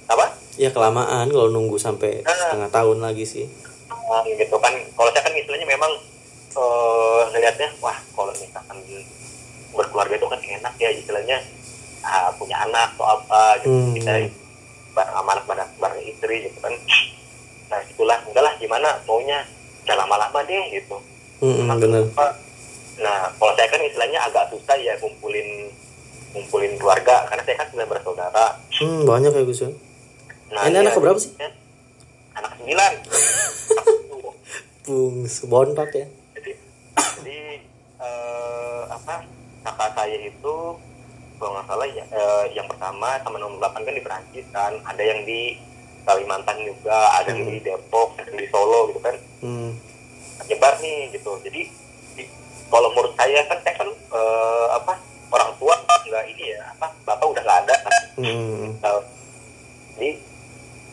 apa 0.05 0.25
Ya 0.55 0.69
kelamaan 0.69 1.27
kalau 1.27 1.49
nunggu 1.49 1.75
sampai 1.75 2.23
Ah. 2.23 2.31
setengah 2.31 2.69
tahun 2.69 2.97
lagi 3.01 3.23
sih. 3.23 3.45
Ah, 3.89 4.23
gitu 4.23 4.55
kan 4.55 4.71
kalau 4.93 5.11
saya 5.11 5.21
kan 5.21 5.33
istilahnya 5.33 5.67
memang 5.67 5.91
eh 6.53 7.21
ngelihatnya 7.29 7.75
wah 7.77 7.97
kalau 8.09 8.31
misalkan 8.33 8.79
berkeluarga 9.69 10.15
itu 10.15 10.23
kan 10.25 10.39
enak 10.39 10.73
ya 10.77 10.89
istilahnya 10.89 11.37
ah, 12.01 12.31
punya 12.33 12.55
anak 12.61 12.95
atau 12.95 13.05
apa 13.09 13.59
gitu 13.59 13.67
Hmm. 13.67 13.91
kita 13.93 14.11
bareng 14.93 15.11
sama 15.11 15.29
anak 15.33 15.45
bareng, 15.45 15.69
bareng 15.75 16.01
istri 16.01 16.35
gitu 16.41 16.57
kan 16.57 16.71
nah 17.65 17.81
itulah 17.83 18.15
udahlah 18.23 18.55
gimana 18.55 18.95
maunya 19.03 19.43
jangan 19.83 20.07
lama-lama 20.07 20.39
deh 20.41 20.63
gitu 20.71 20.95
Hmm, 21.35 21.67
bener. 21.67 22.07
apa? 22.09 22.31
nah 22.95 23.27
kalau 23.35 23.51
saya 23.53 23.67
kan 23.67 23.83
istilahnya 23.83 24.23
agak 24.23 24.47
susah 24.47 24.77
ya 24.77 24.95
kumpulin 24.95 25.67
kumpulin 26.31 26.79
keluarga 26.79 27.27
karena 27.27 27.43
saya 27.43 27.57
kan 27.57 27.67
sembilan 27.67 27.89
bersaudara 27.89 28.45
Hmm, 28.71 29.03
banyak 29.03 29.31
ya 29.31 29.43
Gus. 29.43 29.61
Nah 30.47 30.62
Ini 30.63 30.77
anak 30.79 30.93
keberapa 30.93 31.17
sih? 31.17 31.31
anak 32.31 32.51
sembilan 32.55 32.91
Bung 34.86 35.25
sebontot 35.25 35.89
ya. 35.89 36.05
jadi 36.36 36.51
jadi 37.17 37.39
eh, 37.97 38.81
apa 38.88 39.25
kakak 39.62 39.89
saya 39.91 40.17
itu 40.19 40.55
kalau 41.36 41.51
nggak 41.51 41.65
salah 41.65 41.88
ya 41.88 42.03
eh, 42.05 42.45
yang 42.53 42.67
pertama 42.67 43.17
sama 43.19 43.38
nomor 43.38 43.58
8 43.60 43.81
kan 43.81 43.91
di 43.91 43.99
Perancis 43.99 44.45
kan 44.49 44.73
ada 44.81 45.01
yang 45.01 45.23
di 45.23 45.58
Kalimantan 46.03 46.62
juga 46.62 46.93
ada 47.15 47.34
yang 47.34 47.49
di 47.49 47.58
Depok 47.60 48.13
ada 48.15 48.29
yang 48.29 48.38
di 48.38 48.47
Solo 48.47 48.79
gitu 48.88 49.01
kan 49.01 49.15
Hmm. 49.38 49.77
nyebar 50.43 50.77
nih 50.79 51.12
gitu 51.12 51.38
jadi 51.39 51.62
di- 52.13 52.29
kalau 52.67 52.89
menurut 52.91 53.13
saya 53.13 53.41
kan 53.43 53.58
saya 53.60 53.75
kan 53.75 53.89
eh, 53.89 54.65
apa 54.71 54.93
orang 55.27 55.51
tua 55.55 55.73
nggak 56.03 56.23
ini 56.27 56.45
ya 56.51 56.62
apa 56.71 56.93
bapak 57.03 57.25
udah 57.25 57.41
nggak 57.41 57.60
ada 57.63 57.75
kan 57.79 57.93
Hmm. 58.15 58.69
Jadi 59.91 60.10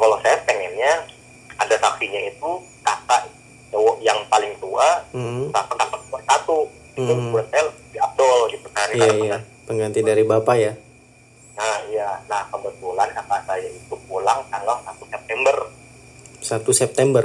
kalau 0.03 0.19
saya 0.19 0.35
pengennya 0.43 1.07
ada 1.55 1.79
saksinya 1.79 2.21
itu 2.21 2.51
kakak 2.83 3.31
cowok 3.71 3.97
yang 4.01 4.19
paling 4.27 4.51
tua 4.59 5.07
Hmm. 5.13 5.47
kakak 5.49 5.79
kakak 5.79 6.01
nomor 6.03 6.21
satu 6.25 6.59
itu 6.93 7.07
Hmm. 7.07 7.31
menurut 7.31 7.47
saya 7.47 7.63
lebih 7.65 8.01
abdol 8.03 8.39
gitu 8.51 8.69
kan 8.69 8.87
Iya 8.91 9.11
iya. 9.17 9.37
Pengganti 9.63 10.03
dari 10.03 10.25
bapak 10.25 10.57
ya. 10.59 10.75
nah 11.53 11.79
iya 11.87 12.19
nah 12.27 12.43
kebetulan 12.49 13.07
kakak 13.13 13.41
saya 13.45 13.63
itu 13.63 13.95
pulang 14.03 14.43
tanggal 14.49 14.75
1 14.83 15.07
September 15.07 15.57
1 16.41 16.73
September. 16.75 17.23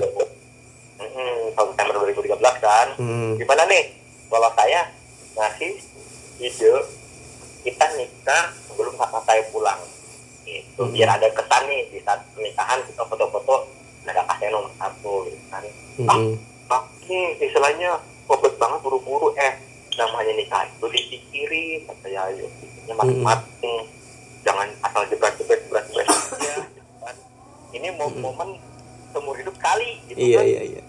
Mm-mm, 0.99 1.35
1 1.49 1.73
September 1.73 1.95
2013 1.97 2.37
kan 2.59 2.87
Hmm. 2.95 3.33
gimana 3.35 3.65
nih 3.65 3.97
kalau 4.27 4.53
saya 4.53 4.85
ngasih 5.33 5.73
ide 6.37 6.73
kita 7.63 7.85
nikah 7.95 8.45
sebelum 8.63 8.93
kakak 8.95 9.23
saya 9.25 9.41
pulang 9.49 9.81
itu 10.47 10.79
Hmm. 10.79 10.91
biar 10.91 11.09
ada 11.11 11.27
kesan 11.29 11.63
nih 11.65 11.81
di 11.89 11.99
saat 11.99 12.23
pernikahan 12.31 12.79
kita 12.83 13.03
foto-foto 13.03 13.55
kakak 14.07 14.39
saya 14.39 14.49
nomor 14.49 14.71
satu 14.73 15.13
gitu 15.25 15.37
kan 15.45 15.63
Hmm. 15.99 16.33
ah 16.67 16.81
ini 17.01 17.19
istilahnya 17.37 17.99
obat 18.25 18.53
banget 18.55 18.79
buru-buru 18.79 19.35
eh 19.35 19.53
namanya 19.93 20.31
nikah 20.31 20.63
itu 20.63 20.85
dipikirin 20.85 21.83
kata 21.83 22.07
ya 22.07 22.21
ayo 22.27 22.45
pikirnya 22.55 22.93
mateng-mateng 22.93 23.75
jangan 24.41 24.67
asal 24.79 25.01
jebret-jebret 25.05 25.59
jebret-jebret 25.59 26.07
gitu 26.69 26.81
kan. 26.99 27.15
ini 27.73 27.87
mo- 27.91 28.13
momen 28.13 28.55
seumur 29.09 29.33
hidup 29.33 29.57
kali 29.57 29.99
gitu 30.05 30.17
Iya 30.17 30.37
kan 30.37 30.45
iya 30.45 30.61
iya. 30.63 30.81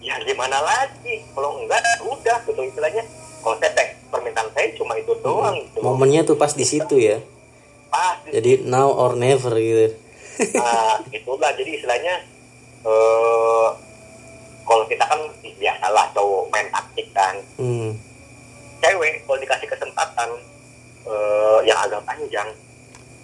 ya 0.00 0.14
gimana 0.22 0.60
lagi 0.60 1.24
kalau 1.32 1.58
enggak 1.58 1.80
udah 2.00 2.38
gitu 2.42 2.60
istilahnya 2.60 3.02
kalau 3.40 3.56
saya 3.56 3.72
permintaan 4.08 4.48
saya 4.52 4.68
cuma 4.74 4.94
itu 4.94 5.12
doang 5.18 5.56
gitu. 5.58 5.80
Momennya 5.80 6.22
tuh 6.22 6.36
pas 6.36 6.48
di 6.50 6.62
situ 6.62 6.96
ya. 6.96 7.18
Jadi 8.34 8.50
now 8.64 8.90
or 8.90 9.14
never 9.14 9.54
gitu. 9.54 9.94
nah 10.52 10.98
itulah 11.08 11.54
jadi 11.54 11.70
istilahnya 11.72 12.14
eh 12.82 13.68
kalau 14.60 14.82
kita 14.84 15.04
kan 15.04 15.20
biasalah 15.40 16.10
cowok 16.10 16.50
main 16.50 16.66
taktik 16.68 17.06
kan 17.12 17.38
Hmm. 17.54 17.94
cewek 18.80 19.22
kalau 19.22 19.38
dikasih 19.38 19.68
kesempatan 19.68 20.28
eh, 21.04 21.58
yang 21.62 21.78
agak 21.78 22.02
panjang 22.02 22.50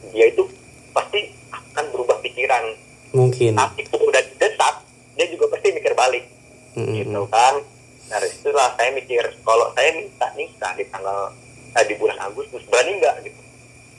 dia 0.06 0.26
itu 0.28 0.46
pasti 0.90 1.34
akan 1.50 1.84
berubah 1.90 2.22
pikiran 2.22 2.62
Mungkin. 3.10 3.58
tapi 3.58 3.82
kalau 3.84 4.06
udah 4.06 4.22
didesak 4.22 4.74
dia 5.12 5.26
juga 5.26 5.50
pasti 5.50 5.74
mikir 5.74 5.92
balik 5.92 6.24
Hmm. 6.70 6.94
gitu 6.94 7.26
kan 7.26 7.58
dari 8.06 8.30
situlah 8.30 8.70
saya 8.72 8.94
mikir 8.94 9.26
kalau 9.42 9.66
saya 9.74 9.90
minta 9.92 10.30
nikah 10.32 10.70
di 10.72 10.86
tanggal 10.86 11.34
eh, 11.72 11.84
di 11.84 11.94
bulan 11.96 12.22
Agustus 12.22 12.62
berani 12.64 12.94
nggak 12.96 13.26
gitu 13.26 13.40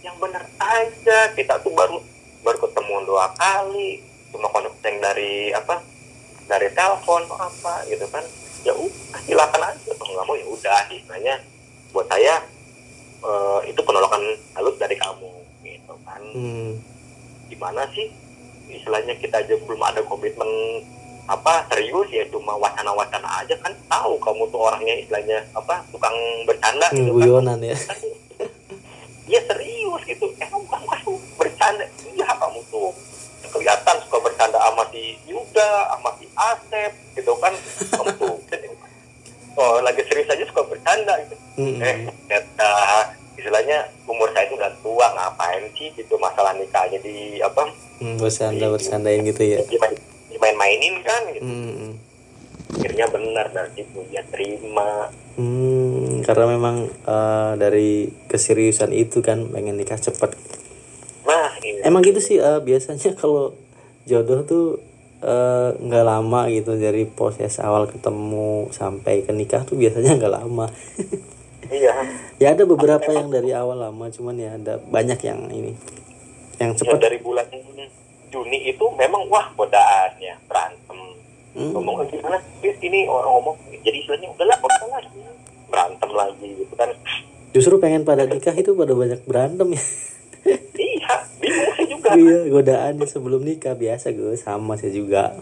yang 0.01 0.15
benar 0.17 0.43
aja. 0.57 1.19
Kita 1.31 1.57
tuh 1.59 1.71
baru 1.71 1.97
baru 2.41 2.57
ketemu 2.59 2.95
dua 3.05 3.29
kali. 3.33 4.01
Cuma 4.29 4.47
konten 4.47 4.73
dari 4.97 5.51
apa 5.51 5.81
dari 6.45 6.67
telepon 6.71 7.23
apa 7.29 7.85
gitu 7.85 8.05
kan. 8.07 8.23
Ya 8.61 8.73
udah 8.73 9.19
silakan 9.21 9.61
aja. 9.67 9.91
Kalau 9.91 10.11
nggak 10.11 10.25
mau 10.25 10.35
ya 10.35 10.45
udah. 10.45 10.81
Istilahnya 10.89 11.35
buat 11.91 12.07
saya 12.07 12.39
eh, 13.21 13.59
itu 13.67 13.81
penolakan 13.81 14.21
halus 14.53 14.77
dari 14.77 14.95
kamu 14.95 15.29
gitu 15.61 15.93
kan. 16.01 16.21
Hmm. 16.31 16.77
gimana 17.47 17.83
sih? 17.91 18.07
Istilahnya 18.65 19.11
kita 19.17 19.37
aja 19.37 19.53
belum 19.59 19.83
ada 19.83 19.99
komitmen 20.01 20.47
apa 21.27 21.67
serius 21.67 22.07
ya 22.09 22.23
cuma 22.27 22.55
wacana-wacana 22.55 23.43
aja 23.43 23.53
kan. 23.59 23.75
Tahu 23.85 24.15
kamu 24.17 24.47
tuh 24.49 24.61
orangnya 24.63 24.95
istilahnya 24.97 25.43
apa 25.51 25.83
tukang 25.91 26.15
bercanda 26.43 26.87
Hmm, 26.89 26.97
gitu 26.97 27.11
kan. 27.11 27.19
guyonan 27.19 27.59
ya. 27.61 27.75
ya 29.27 29.39
serius 29.45 30.01
gitu 30.03 30.27
emang 30.37 30.59
bukan 30.63 30.81
kamu 30.87 31.11
bercanda 31.35 31.85
iya 32.09 32.27
kamu 32.35 32.59
tuh 32.67 32.91
kelihatan 33.47 33.97
suka 34.11 34.17
bercanda 34.21 34.59
sama 34.59 34.83
si 34.91 35.15
Yuda 35.23 35.71
sama 35.87 36.11
si 36.19 36.27
Asep 36.35 36.91
gitu 37.15 37.31
kan 37.39 37.55
tuh 38.11 38.35
oh 39.53 39.79
lagi 39.79 40.03
serius 40.03 40.27
aja 40.27 40.43
suka 40.43 40.67
bercanda 40.67 41.15
gitu 41.21 41.35
Hmm. 41.51 41.79
eh 41.79 41.95
ternyata 42.25 42.71
istilahnya 43.33 43.77
umur 44.05 44.31
saya 44.31 44.47
itu 44.47 44.55
udah 44.55 44.71
tua 44.79 45.07
ngapain 45.11 45.67
sih 45.73 45.91
gitu 45.91 46.15
masalah 46.17 46.51
nikah 46.53 46.87
jadi 46.87 47.15
apa 47.41 47.67
Hmm, 47.99 48.15
bersanda 48.17 48.65
bersandain 48.65 49.21
gitu 49.21 49.43
ya. 49.45 49.59
dimain, 49.63 49.93
dimain-mainin 50.27 50.99
kan 51.01 51.21
gitu. 51.29 51.43
Hmm. 51.43 51.99
akhirnya 52.71 53.05
benar 53.07 53.45
dari 53.47 53.71
situ 53.77 53.99
dia 54.07 54.23
terima 54.25 55.11
Hmm, 55.35 56.23
karena 56.23 56.45
memang 56.49 56.75
eh, 56.87 57.51
dari 57.55 57.91
keseriusan 58.25 58.91
itu 58.91 59.19
kan 59.19 59.47
pengen 59.47 59.75
nikah 59.75 59.95
cepet. 59.97 60.31
nah 61.21 61.51
ini 61.57 61.83
Emang 61.83 61.99
gitu 62.01 62.17
sih 62.17 62.35
eh, 62.35 62.59
biasanya 62.59 63.11
kalau 63.13 63.51
jodoh 64.05 64.41
tuh 64.45 64.65
eh, 65.21 65.69
nggak 65.77 66.05
lama 66.05 66.49
gitu 66.49 66.77
dari 66.77 67.05
proses 67.05 67.61
awal 67.61 67.85
ketemu 67.85 68.69
sampai 68.73 69.25
ke 69.25 69.31
nikah 69.31 69.61
tuh 69.63 69.77
biasanya 69.77 70.17
nggak 70.17 70.33
lama. 70.33 70.65
iya 71.71 71.93
ya 72.41 72.57
ada 72.57 72.65
beberapa 72.67 73.07
yang 73.13 73.31
dari 73.31 73.53
awal 73.55 73.79
lama 73.79 74.09
cuman 74.11 74.35
ya 74.35 74.57
ada 74.57 74.81
banyak 74.81 75.19
yang 75.23 75.45
ini 75.53 75.71
yang 76.59 76.73
ya, 76.73 76.77
cepet. 76.83 76.99
dari 76.99 77.17
bulan 77.21 77.47
Juni 78.31 78.71
itu 78.71 78.85
memang 78.95 79.27
wah 79.27 79.51
godaannya 79.55 80.35
berantem 80.47 80.99
Hmm. 81.51 81.75
ngomong 81.75 82.07
"Eh, 82.07 82.15
gimana 82.15 82.39
ini 82.63 83.11
orang 83.11 83.27
ngomong 83.27 83.55
jadi 83.83 83.97
istilahnya 83.99 84.31
udahlah 84.31 84.55
udah 84.55 84.87
lagi 84.87 85.19
berantem 85.67 86.09
lagi 86.15 86.47
gitu 86.63 86.73
kan 86.79 86.89
Justru 87.51 87.75
pengen 87.83 88.07
pada 88.07 88.23
nikah 88.23 88.55
itu 88.55 88.71
pada 88.71 88.95
banyak 88.95 89.19
berantem 89.27 89.75
ya. 89.75 89.83
iya 90.43 91.13
bingung 91.37 91.69
saya 91.69 91.85
juga 91.85 92.09
iya 92.13 92.39
godaannya 92.47 93.05
sebelum 93.05 93.41
nikah 93.41 93.73
biasa 93.73 94.09
gue 94.09 94.33
sama 94.35 94.73
saya 94.73 94.91
juga. 94.91 95.35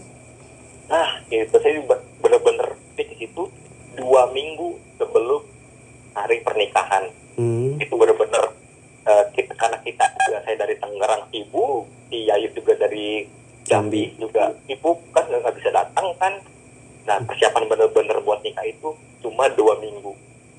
nah 0.85 1.21
itu 1.27 1.53
saya 1.53 1.79
bener-bener 2.17 2.67
fix 2.93 3.09
itu 3.15 3.43
dua 3.93 4.27
minggu 4.29 4.69
sebelum 4.95 5.41
hari 6.11 6.41
pernikahan 6.41 7.07
Hmm. 7.33 7.79
itu 7.79 7.93
bener-bener 7.93 8.51
eh, 9.01 9.23
kita 9.31 9.55
karena 9.55 9.79
kita 9.79 10.03
juga 10.19 10.43
saya 10.43 10.59
dari 10.59 10.75
Tangerang 10.75 11.23
ibu 11.31 11.87
si 12.05 12.27
Yayu 12.27 12.51
juga 12.51 12.75
dari 12.75 13.23
Jambi 13.63 14.11
juga 14.13 14.51
ibu 14.65 14.99
kan 15.09 15.23
nggak 15.23 15.55
bisa 15.55 15.71
datang 15.71 16.11
kan 16.17 16.35
nah 17.05 17.15
persiapan 17.21 17.63
bener-bener 17.65 18.19
buat 18.19 18.41
nikah 18.41 18.65
itu 18.65 18.91
cuma 19.19 19.47
dua 19.49 19.79
minggu 19.79 20.11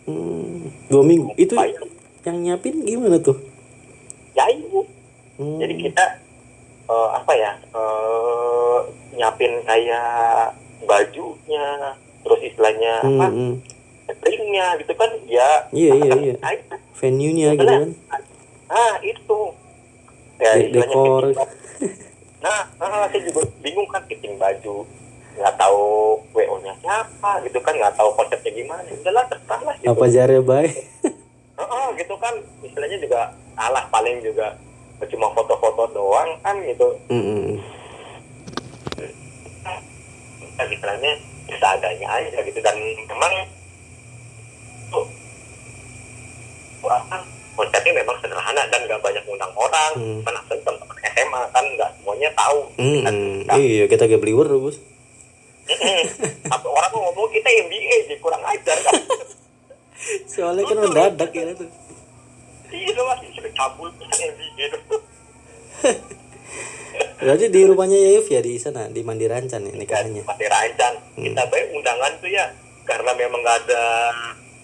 Hmm. 0.03 0.73
Dua 0.87 1.05
minggu 1.05 1.37
itu 1.37 1.53
Baik. 1.53 1.77
yang 2.23 2.41
nyiapin 2.41 2.81
gimana 2.81 3.21
tuh? 3.21 3.37
Yayu 4.33 4.89
Hmm. 5.37 5.57
jadi 5.57 5.75
kita 5.79 6.05
eh, 6.87 7.09
apa 7.13 7.33
ya 7.35 7.53
eh, 7.71 8.79
nyiapin 9.13 9.53
kayak 9.63 10.57
bajunya 10.83 11.93
terus 12.21 12.41
istilahnya 12.43 12.95
Hmm, 13.01 13.13
apa 13.15 13.27
hmm. 13.29 13.53
cateringnya 14.07 14.67
gitu 14.77 14.93
kan 14.95 15.11
ya 15.25 15.60
Iya, 15.71 15.93
iya, 15.97 16.13
iya. 16.17 16.35
aja. 16.41 16.75
venue-nya 16.93 17.49
gitu 17.55 17.65
kan. 17.65 17.91
ah 18.69 18.95
itu 19.01 19.39
ya 20.37 20.53
De- 20.57 20.71
dekor. 20.73 21.25
nah 22.41 22.65
ah, 22.77 23.05
saya 23.07 23.21
juga 23.23 23.41
bingung 23.61 23.87
kan 23.87 24.03
fitting 24.05 24.35
baju 24.35 24.83
nggak 25.33 25.55
tahu 25.57 25.85
wo 26.27 26.55
nya 26.59 26.75
siapa 26.77 27.41
gitu 27.43 27.59
kan 27.59 27.73
nggak 27.73 27.95
tahu 27.95 28.11
konsepnya 28.15 28.51
gimana 28.53 28.81
udahlah 28.85 29.25
terserah 29.27 29.61
lah 29.63 29.75
gitu 29.77 29.89
apa 29.89 30.05
jare 30.07 30.39
baik 30.41 30.73
Heeh, 31.55 31.87
gitu 31.97 32.15
kan 32.17 32.35
istilahnya 32.61 32.99
juga 32.99 33.21
salah 33.53 33.85
paling 33.87 34.21
juga 34.21 34.57
cuma 35.03 35.29
foto-foto 35.31 35.85
doang 35.91 36.31
kan 36.41 36.57
gitu 36.63 36.89
Mm-mm. 37.09 37.57
Nah, 39.61 39.79
istilahnya 40.67 41.13
seadanya 41.51 42.09
aja 42.11 42.39
gitu 42.39 42.61
dan 42.61 42.77
memang 43.03 43.33
tuh 44.89 45.05
apa 46.83 47.17
konsepnya 47.55 47.93
memang 47.95 48.17
sederhana 48.19 48.63
dan 48.67 48.81
nggak 48.83 49.01
banyak 49.01 49.25
undang 49.27 49.53
orang 49.55 49.93
Hmm. 49.93 50.21
kan 50.23 50.33
asli 50.35 50.57
teman 50.61 50.89
SMA 51.03 51.43
kan 51.51 51.65
nggak 51.67 51.91
semuanya 51.95 52.31
tahu 52.35 52.61
kan 53.01 53.13
Mm-mm. 53.13 53.45
Nggak- 54.11 54.27
iya 54.27 54.35
kita 54.35 54.43
gak 54.43 54.51
beli 54.51 54.59
bos. 54.59 54.77
Apa 56.51 56.67
orang 56.67 56.91
ngomong 56.91 57.31
kita 57.31 57.47
MBA 57.47 57.97
sih 58.11 58.17
kurang 58.19 58.43
ajar 58.43 58.75
kan? 58.83 58.95
Soalnya 60.33 60.67
kan 60.67 60.77
mendadak 60.83 61.31
ya 61.31 61.55
tuh. 61.55 61.71
Iya 62.71 62.91
loh 62.95 63.05
masih 63.07 63.29
sudah 63.35 63.53
cabul 63.55 63.89
MBA 64.35 64.67
tuh. 64.75 65.01
Berarti 67.21 67.47
di 67.53 67.61
rumahnya 67.63 67.99
Yayuf 68.01 68.27
ya 68.27 68.41
di 68.41 68.57
sana 68.57 68.89
di 68.89 69.05
Mandirancan 69.05 69.61
ya 69.63 69.73
nikahnya 69.77 70.25
masih 70.25 70.49
rancang 70.49 70.95
Hmm. 71.21 71.25
kita 71.29 71.43
baik 71.53 71.69
undangan 71.77 72.13
tuh 72.17 72.33
ya 72.33 72.49
karena 72.89 73.13
memang 73.13 73.45
nggak 73.45 73.69
ada 73.69 73.83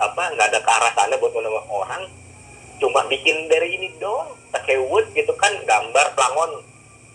apa 0.01 0.23
nggak 0.33 0.49
ada 0.49 0.59
ke 0.65 0.71
arah 0.73 0.93
sana 0.93 1.15
buat 1.21 1.37
undang 1.37 1.53
orang. 1.69 2.09
Cuma 2.77 3.05
bikin 3.07 3.49
dari 3.49 3.77
ini 3.77 3.93
doang 3.97 4.33
pakai 4.51 4.81
wood 4.81 5.05
gitu 5.13 5.33
kan 5.37 5.53
gambar 5.65 6.13
pelangon 6.13 6.65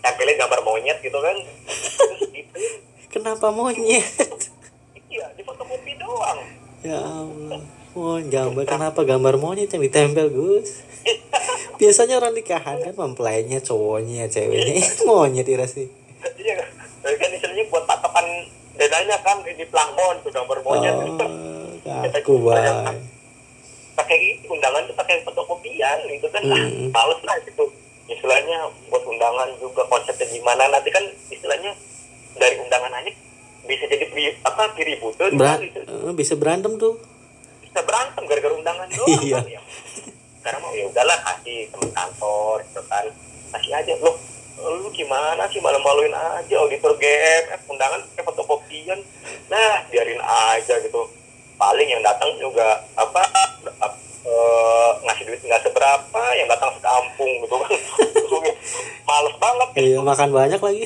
tempelin 0.02 0.36
gambar 0.36 0.60
monyet 0.66 0.98
gitu 1.00 1.18
kan. 1.22 1.36
Terus 1.38 2.20
gitu 2.34 2.58
kenapa 3.12 3.52
monyet? 3.52 4.08
Iya 5.12 5.28
di 5.36 5.44
fotokopi 5.44 5.92
doang. 6.00 6.40
Ya 6.80 6.98
Allah. 6.98 7.60
Oh 7.92 8.16
gambar 8.16 8.64
kenapa 8.64 9.04
gambar 9.04 9.36
monyet 9.36 9.68
yang 9.68 9.84
ditempel 9.84 10.32
Gus? 10.32 10.80
Biasanya 11.76 12.16
orang 12.16 12.32
nikahan 12.32 12.80
kan 12.80 12.94
mempelainya 12.96 13.60
cowoknya 13.60 14.32
ceweknya. 14.32 14.80
Itu 14.80 15.04
monyet 15.04 15.44
ira 15.46 15.68
sih. 15.68 15.92
Iya. 16.40 16.64
Kan 17.04 17.30
istilahnya 17.36 17.68
buat 17.68 17.84
tatapan 17.84 18.48
dananya 18.80 19.20
kan 19.20 19.44
di 19.44 19.66
pelangon 19.68 20.16
tuh 20.24 20.32
gambar 20.32 20.58
monyet. 20.64 20.94
Oh 20.96 21.42
aku 22.12 22.34
baik. 22.48 22.96
pakai 23.92 24.40
undangan 24.48 24.88
tuh 24.88 24.96
pakai 24.96 25.20
fotokopian 25.20 25.98
gitu 26.08 26.26
kan. 26.32 26.42
Hmm. 26.48 26.88
males 26.88 27.20
lah 27.28 27.36
gitu 27.44 27.68
istilahnya 28.12 28.58
buat 28.88 29.04
undangan 29.04 29.48
juga 29.58 29.82
konsepnya 29.88 30.26
gimana. 30.28 30.68
Nanti 30.68 30.88
kan 30.92 31.04
istilahnya 31.28 31.72
dari 32.36 32.56
undangan 32.60 32.92
aja 32.92 33.12
bisa 33.62 33.84
jadi 33.86 34.10
pri, 34.10 34.34
apa 34.42 34.74
keributan 34.74 35.38
Beran 35.38 35.54
kan, 35.54 35.58
gitu. 35.62 35.80
eh, 35.86 36.12
bisa 36.14 36.34
berantem 36.34 36.72
tuh. 36.76 36.98
Bisa 37.62 37.80
berantem 37.86 38.22
gara-gara 38.26 38.54
undangan 38.54 38.88
doang. 38.96 39.22
Iya. 39.22 39.38
kan, 39.38 39.46
ya. 39.46 39.60
sekarang 40.42 40.60
mau 40.66 40.74
ya 40.74 40.84
udahlah 40.90 41.18
kasih 41.22 41.70
teman 41.70 41.90
kantor 41.94 42.56
gitu 42.66 42.82
kan. 42.90 43.06
Kasih 43.54 43.72
aja. 43.78 43.92
Loh 44.02 44.16
lu 44.62 44.88
gimana 44.90 45.46
sih? 45.50 45.58
Malu-maluin 45.62 46.14
aja 46.14 46.54
auditor 46.58 46.94
GMF 46.98 47.62
undangan 47.70 48.02
pakai 48.12 48.24
fotokopian. 48.26 48.98
Nah 49.46 49.86
biarin 49.90 50.18
aja 50.22 50.74
gitu. 50.82 51.06
Paling 51.54 51.86
yang 51.86 52.02
datang 52.02 52.34
juga 52.42 52.82
apa 52.98 53.22
eh, 54.32 54.90
ngasih 55.04 55.24
duit 55.28 55.40
nggak 55.42 55.62
seberapa 55.62 56.22
yang 56.32 56.48
datang 56.48 56.72
sekampung 56.76 57.32
gitu 57.44 57.54
kan. 57.54 57.70
Males 59.08 59.36
banget. 59.36 59.68
Iya 59.76 59.98
makan 60.00 60.30
banyak 60.30 60.60
lagi. 60.60 60.84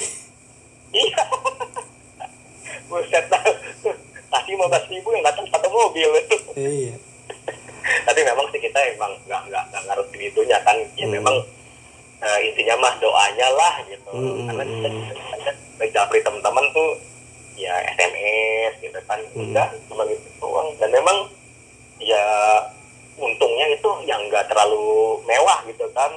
Iya. 0.90 1.22
Buset. 2.90 3.24
Kasih 4.26 4.52
15 4.58 4.92
ribu 4.92 5.08
yang 5.12 5.24
datang 5.24 5.46
satu 5.48 5.68
mobil. 5.68 6.10
Iya. 6.54 6.94
Tapi 8.02 8.20
memang 8.20 8.46
sih 8.50 8.58
kita 8.58 8.78
emang 8.94 9.12
nggak 9.24 9.40
nggak 9.46 9.62
nggak 9.70 9.82
ngaruh 9.86 10.06
segitunya 10.10 10.58
kan. 10.62 10.76
Ya 10.94 11.06
Hmm. 11.06 11.14
memang 11.14 11.36
eh, 12.16 12.38
intinya 12.42 12.74
mah 12.80 12.94
doanya 12.98 13.48
lah 13.52 13.74
gitu. 13.86 14.10
Hmm, 14.10 14.48
karena 14.48 14.64
hmm, 14.64 15.02
kita 15.36 15.50
baik 15.76 15.90
japri 15.92 16.18
teman-teman 16.20 16.64
tuh 16.72 16.90
ya 17.54 17.74
SMS 17.94 18.72
gitu 18.80 18.98
kan. 19.06 19.20
Hmm. 19.32 19.52
udah 19.52 19.68
cuma 19.86 20.02
gitu 20.08 20.28
doang. 20.40 20.68
Dan 20.80 20.90
memang 20.90 21.16
ya 22.00 22.24
untungnya 23.16 23.66
itu 23.70 23.88
yang 24.04 24.20
nggak 24.26 24.46
terlalu 24.46 24.84
mewah 25.22 25.64
gitu 25.64 25.84
kan. 25.90 26.12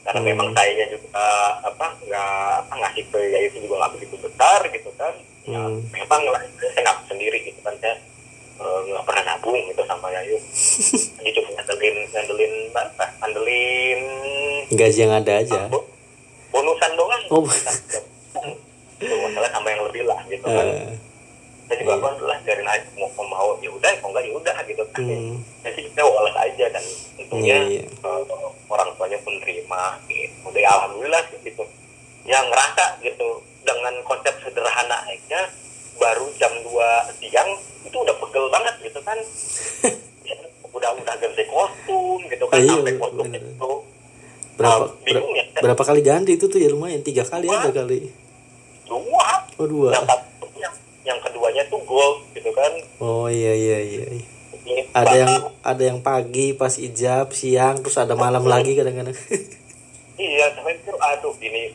Karena 0.00 0.16
Hmm. 0.18 0.28
memang 0.28 0.48
saya 0.50 0.86
juga 0.88 1.26
apa 1.60 1.86
nggak 2.00 2.32
ngasih 2.72 3.04
ke 3.06 3.20
ya 3.20 3.38
itu 3.42 3.56
juga 3.60 3.74
nggak 3.78 3.92
begitu 3.94 4.14
besar 4.18 4.60
gitu 4.66 4.90
kan. 4.94 5.14
Ya 5.44 5.60
Hmm. 5.60 5.80
memang 5.90 6.22
lah 6.26 6.40
saya 6.56 6.80
nggak 6.80 6.98
sendiri 7.06 7.38
gitu 7.44 7.60
kan 7.60 7.74
saya 7.76 7.96
eh, 8.56 8.80
nggak 8.86 9.04
pernah 9.04 9.22
nabung 9.26 9.60
gitu 9.66 9.82
sama 9.84 10.08
Yayu. 10.10 10.36
Jadi 11.16 11.30
cuma 11.36 11.48
ngandelin 11.54 11.96
ngandelin 12.08 12.52
apa 12.70 13.04
ngandelin 13.18 14.00
gaji 14.70 14.98
yang 14.98 15.14
ada 15.14 15.32
aja. 15.36 15.60
bo- 15.66 15.88
bonusan 16.50 16.92
doang. 16.94 17.22
Oh. 17.30 17.44
masalah 19.00 19.50
sama 19.50 19.68
yang 19.68 19.82
lebih 19.82 20.04
lah 20.04 20.20
gitu 20.26 20.44
kan. 20.44 20.66
Eh, 20.66 20.92
saya 21.70 21.78
juga 21.78 21.94
kan 22.02 22.14
lah 22.20 22.38
dari 22.42 22.60
naik 22.60 22.82
mau 22.92 23.06
mau 23.14 23.26
mau 23.28 23.48
ya 23.56 23.70
udah 23.70 23.90
kalau 23.94 24.10
enggak 24.10 24.24
ya 24.24 24.34
udah 24.34 24.56
gitu 24.64 24.82
kan. 24.88 25.00
Hmm. 25.00 25.34
jadi 25.60 25.80
kita 25.86 26.02
walas 26.02 26.36
aja 26.36 26.64
dan 26.68 26.84
untungnya 27.16 27.56
Iya, 27.62 27.80
iya. 27.80 27.82
eh, 27.86 28.22
orang 28.66 28.90
tuanya 28.92 29.18
pun 29.20 29.34
terima 29.38 29.82
gitu. 30.04 30.34
Udah 30.44 30.58
ya, 30.58 30.70
alhamdulillah 30.72 31.22
gitu. 31.36 31.62
Yang 32.22 32.44
ngerasa 32.44 32.84
gitu 33.00 33.28
dengan 33.60 33.94
konsep 34.02 34.34
sederhana 34.40 34.98
aja 35.06 35.40
baru 35.96 36.26
jam 36.34 36.50
2 36.58 36.74
siang 37.16 37.50
itu 37.80 37.96
udah 37.96 38.16
pegel 38.18 38.46
banget 38.48 38.74
gitu 38.82 38.98
kan. 39.00 39.18
Ya, 40.22 40.36
udah 40.68 40.90
udah 40.92 41.14
ganti 41.16 41.42
kostum 41.44 42.18
gitu 42.24 42.44
kan 42.44 42.58
Iya, 42.58 42.74
sampai 42.76 42.94
kostum 42.96 43.24
bener. 43.24 43.42
itu. 43.42 43.70
Berapa 44.54 44.84
Ah, 44.84 44.90
bingung 45.00 45.32
ya. 45.32 45.44
ber- 45.50 45.62
berapa 45.64 45.82
kali 45.84 46.00
ganti 46.00 46.32
itu 46.32 46.46
tuh 46.46 46.58
ya 46.58 46.68
lumayan. 46.68 47.00
Tiga 47.00 47.22
kali 47.22 47.46
Dua. 47.46 47.56
ada 47.56 47.70
kali. 47.72 48.10
Dua. 48.84 49.28
Oh 49.56 49.66
dua. 49.66 49.90
Satu 49.92 50.16
yang, 51.10 51.20
keduanya 51.20 51.62
tuh 51.66 51.80
gold 51.82 52.22
gitu 52.32 52.50
kan 52.54 52.72
oh 53.02 53.26
iya 53.26 53.52
iya 53.52 53.78
iya 53.82 54.06
iya. 54.18 54.26
Ini 54.60 54.92
ada 54.92 55.14
yang 55.16 55.34
ada 55.64 55.82
yang 55.82 55.98
pagi 56.04 56.52
pas 56.52 56.76
ijab 56.76 57.32
siang 57.32 57.80
terus 57.82 57.96
ada 57.96 58.14
malam 58.14 58.44
lagi 58.44 58.76
kadang-kadang 58.78 59.16
Iya, 60.20 60.52
sampai 60.52 60.76
itu 60.76 60.92
aduh 60.92 61.32
ini 61.40 61.72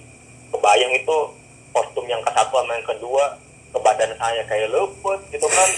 kebayang 0.54 0.94
itu 0.94 1.18
kostum 1.74 2.06
yang 2.06 2.22
ke 2.22 2.30
satu 2.30 2.62
sama 2.62 2.78
yang 2.78 2.86
kedua 2.86 3.42
ke 3.74 3.80
badan 3.82 4.14
saya 4.22 4.46
kayak 4.46 4.70
luput 4.70 5.18
gitu 5.34 5.50
kan. 5.50 5.70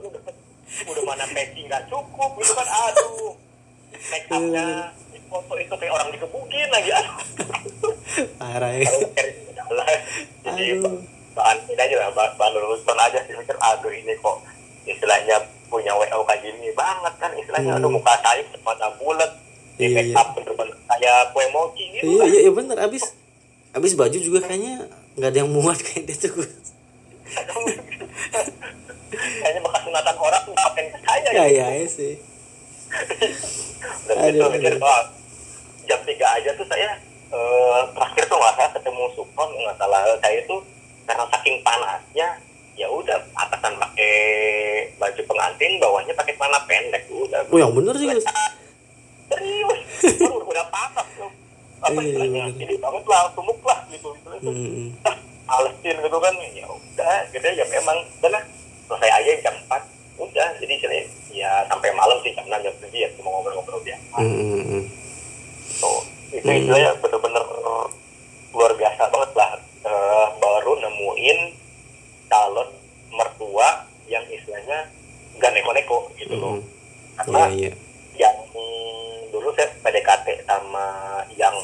udah, 0.00 0.22
udah 0.90 1.02
mana 1.04 1.28
packing 1.28 1.68
nggak 1.68 1.84
cukup 1.92 2.30
gitu 2.40 2.52
kan 2.56 2.64
aduh. 2.64 3.36
Make 4.08 4.26
upnya 4.32 4.96
foto 5.28 5.54
itu 5.60 5.74
kayak 5.76 5.92
orang 5.92 6.08
dikebukin 6.16 6.68
lagi 6.72 6.90
aduh. 6.90 7.16
parah 8.40 8.72
ya. 8.74 8.88
Jadi 10.40 10.64
Aduh. 10.80 10.98
Bahan 11.30 11.56
ini 11.64 11.78
aja 11.78 11.94
lah, 11.96 12.10
bahan, 12.10 12.32
bahan 12.34 12.52
lulusan 12.56 12.98
aja 12.98 13.18
sih 13.24 13.34
mikir 13.34 13.56
aduh 13.56 13.90
ini 13.90 14.12
kok 14.18 14.36
istilahnya 14.82 15.36
punya 15.66 15.94
WO 15.94 16.26
kayak 16.26 16.42
gini 16.42 16.74
banget 16.74 17.14
kan 17.16 17.30
istilahnya 17.32 17.72
Hmm. 17.74 17.80
aduh 17.80 17.90
muka 17.90 18.12
saya 18.18 18.42
mata 18.60 18.90
bulat 18.98 19.30
di 19.78 19.86
Iya, 19.86 19.94
make 19.94 20.10
iya. 20.10 20.18
up 20.18 20.28
bener-bener 20.34 20.76
kayak 20.84 21.18
kue 21.30 21.46
mochi 21.48 21.84
gitu 21.94 22.04
iya 22.04 22.18
lah. 22.18 22.26
iya 22.26 22.40
iya 22.42 22.52
bener 22.52 22.76
abis 22.76 23.04
abis 23.70 23.92
baju 23.94 24.18
juga 24.18 24.38
kayaknya 24.42 24.90
nggak 25.14 25.30
ada 25.30 25.38
yang 25.40 25.50
muat 25.50 25.78
kayak 25.86 26.04
dia 26.04 26.16
tuh 26.18 26.34
kayaknya 29.10 29.60
bekas 29.62 29.82
sunatan 29.84 30.16
orang 30.16 30.42
tuh 30.44 30.54
pakai 30.54 30.84
ke 30.90 30.98
saya 31.02 31.28
ya 31.30 31.44
gitu. 31.46 31.54
ya 31.54 31.66
sih 31.86 32.14
dan 34.04 34.14
Aduh, 34.18 34.34
itu 34.34 34.46
mikir 34.58 34.74
wah, 34.82 35.06
jam 35.86 36.00
3 36.02 36.10
aja 36.10 36.50
tuh 36.58 36.66
saya 36.66 36.90
eh, 37.30 37.80
terakhir 37.94 38.22
tuh 38.26 38.36
nggak 38.36 38.54
salah 38.58 38.70
ketemu 38.74 39.04
Supon 39.14 39.48
nggak 39.54 39.76
salah 39.78 40.00
saya 40.18 40.36
itu 40.42 40.56
karena 41.10 41.26
saking 41.26 41.58
panasnya 41.66 42.28
ya 42.78 42.86
udah 42.86 43.18
atasan 43.34 43.74
pakai 43.74 44.14
baju 44.94 45.20
pengantin 45.26 45.72
bawahnya 45.82 46.14
pakai 46.14 46.38
celana 46.38 46.62
pendek 46.70 47.02
udah. 47.10 47.42
Oh 47.50 47.58
yang 47.58 47.74
bener 47.74 47.98
sih 47.98 48.06
Gus. 48.06 48.22
serius? 49.26 49.80
Udah 50.22 50.42
udah 50.42 50.66
panas 50.70 51.06
tuh 51.14 51.30
apa 51.80 51.96
Iya, 51.96 52.06
istilahnya? 52.06 52.42
bener. 52.46 52.58
jadi 52.58 52.74
banget 52.78 53.04
lah 53.06 53.22
sumuk 53.30 53.58
lah 53.62 53.78
gitu 53.88 54.08
gitu. 54.14 54.36
Hmm. 54.42 54.88
ah, 55.02 55.16
malesin 55.46 55.96
gitu 55.98 56.18
kan 56.18 56.34
ya 56.54 56.66
udah 56.66 57.16
gitu 57.30 57.46
ya 57.46 57.64
memang. 57.68 57.98
Udah 58.22 58.42
selesai 58.86 59.10
aja 59.10 59.30
jam 59.42 59.54
4 59.66 59.82
udah 60.20 60.48
jadi 60.58 60.72
istilahnya 60.74 61.04
ya 61.30 61.50
sampai 61.66 61.90
malam 61.94 62.18
sih 62.22 62.34
jam 62.34 62.46
6 62.46 62.54
jam 62.58 62.74
7 62.74 62.90
ya 62.90 63.08
cuma 63.18 63.28
ngobrol-ngobrol 63.30 63.82
biasa. 63.82 64.16
Hmm, 64.18 64.34
hmm, 64.34 64.62
hmm. 64.62 64.82
itu 66.30 66.46
istilahnya 66.46 66.90
bener-bener 66.98 67.44
luar 68.50 68.72
biasa 68.74 69.02
banget 69.06 69.30
nemuin 71.00 71.38
calon 72.28 72.68
mertua 73.16 73.88
yang 74.04 74.22
istilahnya 74.28 74.92
gak 75.40 75.56
neko-neko 75.56 76.12
gitu 76.20 76.36
loh. 76.36 76.60
Hmm. 76.60 76.64
karena 77.24 77.42
iya 77.48 77.72
iya. 77.72 77.72
yang 78.28 78.36
mm, 78.52 79.32
dulu 79.32 79.48
saya 79.56 79.72
PDKT 79.80 80.44
sama 80.44 80.88
yang 81.40 81.56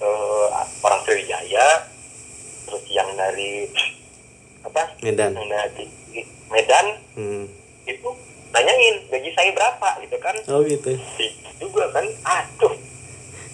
eh, 0.00 0.46
orang 0.80 1.00
Sriwijaya 1.04 1.66
yang 2.88 3.08
dari 3.18 3.68
apa? 4.64 4.82
Medan. 5.02 5.32
Yang 5.36 5.48
dari 5.50 5.84
Medan 6.50 6.86
hmm. 7.16 7.44
itu 7.86 8.08
nanyain 8.50 8.96
gaji 9.08 9.30
saya 9.36 9.50
berapa 9.52 9.88
gitu 10.04 10.16
kan. 10.20 10.36
Oh 10.48 10.64
gitu. 10.64 10.96
Juga 11.60 11.90
kan 11.92 12.06
aduh. 12.24 12.74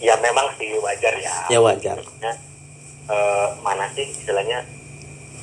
Ya 0.01 0.15
memang 0.21 0.53
sih 0.61 0.77
wajar 0.81 1.15
ya. 1.17 1.35
Ya 1.49 1.59
wajar. 1.63 1.97
Ya, 2.21 2.33
eh, 3.09 3.47
mana 3.65 3.89
sih 3.97 4.05
istilahnya 4.13 4.65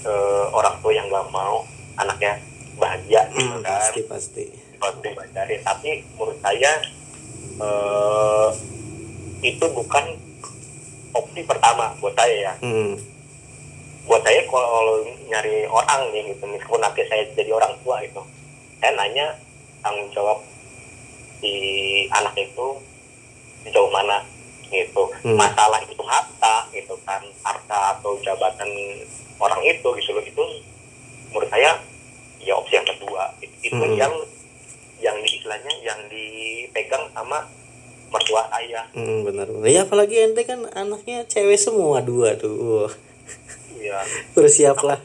eh, 0.04 0.46
orang 0.50 0.76
tua 0.78 0.92
yang 0.92 1.08
nggak 1.08 1.28
mau 1.30 1.64
anaknya 1.96 2.40
bahagia 2.74 3.22
gitu 3.30 3.48
Hmm, 3.52 3.62
kan. 3.62 3.80
pasti 3.80 4.02
pasti. 4.04 4.46
Pasti 4.76 5.08
wajarin 5.10 5.62
tapi 5.62 5.90
menurut 6.12 6.38
saya 6.40 6.72
eh, 7.56 8.48
itu 9.42 9.66
bukan 9.70 10.06
opsi 11.12 11.42
pertama 11.44 11.94
buat 11.98 12.14
saya 12.14 12.36
ya. 12.42 12.54
Hmm. 12.60 12.96
buat 14.04 14.20
saya 14.20 14.44
kalau 14.44 15.00
nyari 15.26 15.64
orang 15.64 16.12
nih 16.12 16.28
gitu 16.30 16.44
meskipun 16.46 16.76
nanti 16.78 17.08
saya 17.08 17.24
jadi 17.32 17.52
orang 17.52 17.72
tua 17.80 18.00
itu 18.00 18.20
saya 18.78 18.92
nanya 18.94 19.32
tanggung 19.80 20.12
jawab 20.12 20.44
si 21.40 21.54
anak 22.10 22.36
itu 22.36 22.68
sejauh 23.64 23.88
mana 23.90 24.20
gitu. 24.66 25.08
Hmm. 25.24 25.40
masalah 25.40 25.80
itu 25.82 26.04
harta 26.04 26.68
gitu 26.70 26.92
kan 27.02 27.24
harta 27.42 27.96
atau 27.96 28.20
jabatan 28.20 28.68
orang 29.40 29.62
itu 29.66 29.88
gitu 29.98 30.12
loh. 30.14 30.24
Itu 30.24 30.44
menurut 31.34 31.50
saya 31.50 31.80
ya 32.44 32.54
opsi 32.58 32.78
yang 32.78 32.88
kedua. 32.88 33.24
Itu, 33.42 33.74
Hmm. 33.80 33.96
yang 33.96 34.14
yang 35.00 35.16
di 35.20 35.28
istilahnya 35.36 35.72
yang 35.84 36.00
dipegang 36.08 37.08
sama 37.12 37.44
mertua 38.12 38.46
saya. 38.52 38.86
Hmm, 38.94 39.26
benar 39.26 39.50
ya 39.66 39.84
apalagi 39.84 40.16
ente 40.22 40.46
kan 40.46 40.64
anaknya 40.78 41.26
cewek 41.26 41.58
semua 41.58 42.00
dua 42.00 42.38
tuh. 42.38 42.54
Wah, 42.88 42.94
ya 43.82 44.00
bersiaplah. 44.38 45.00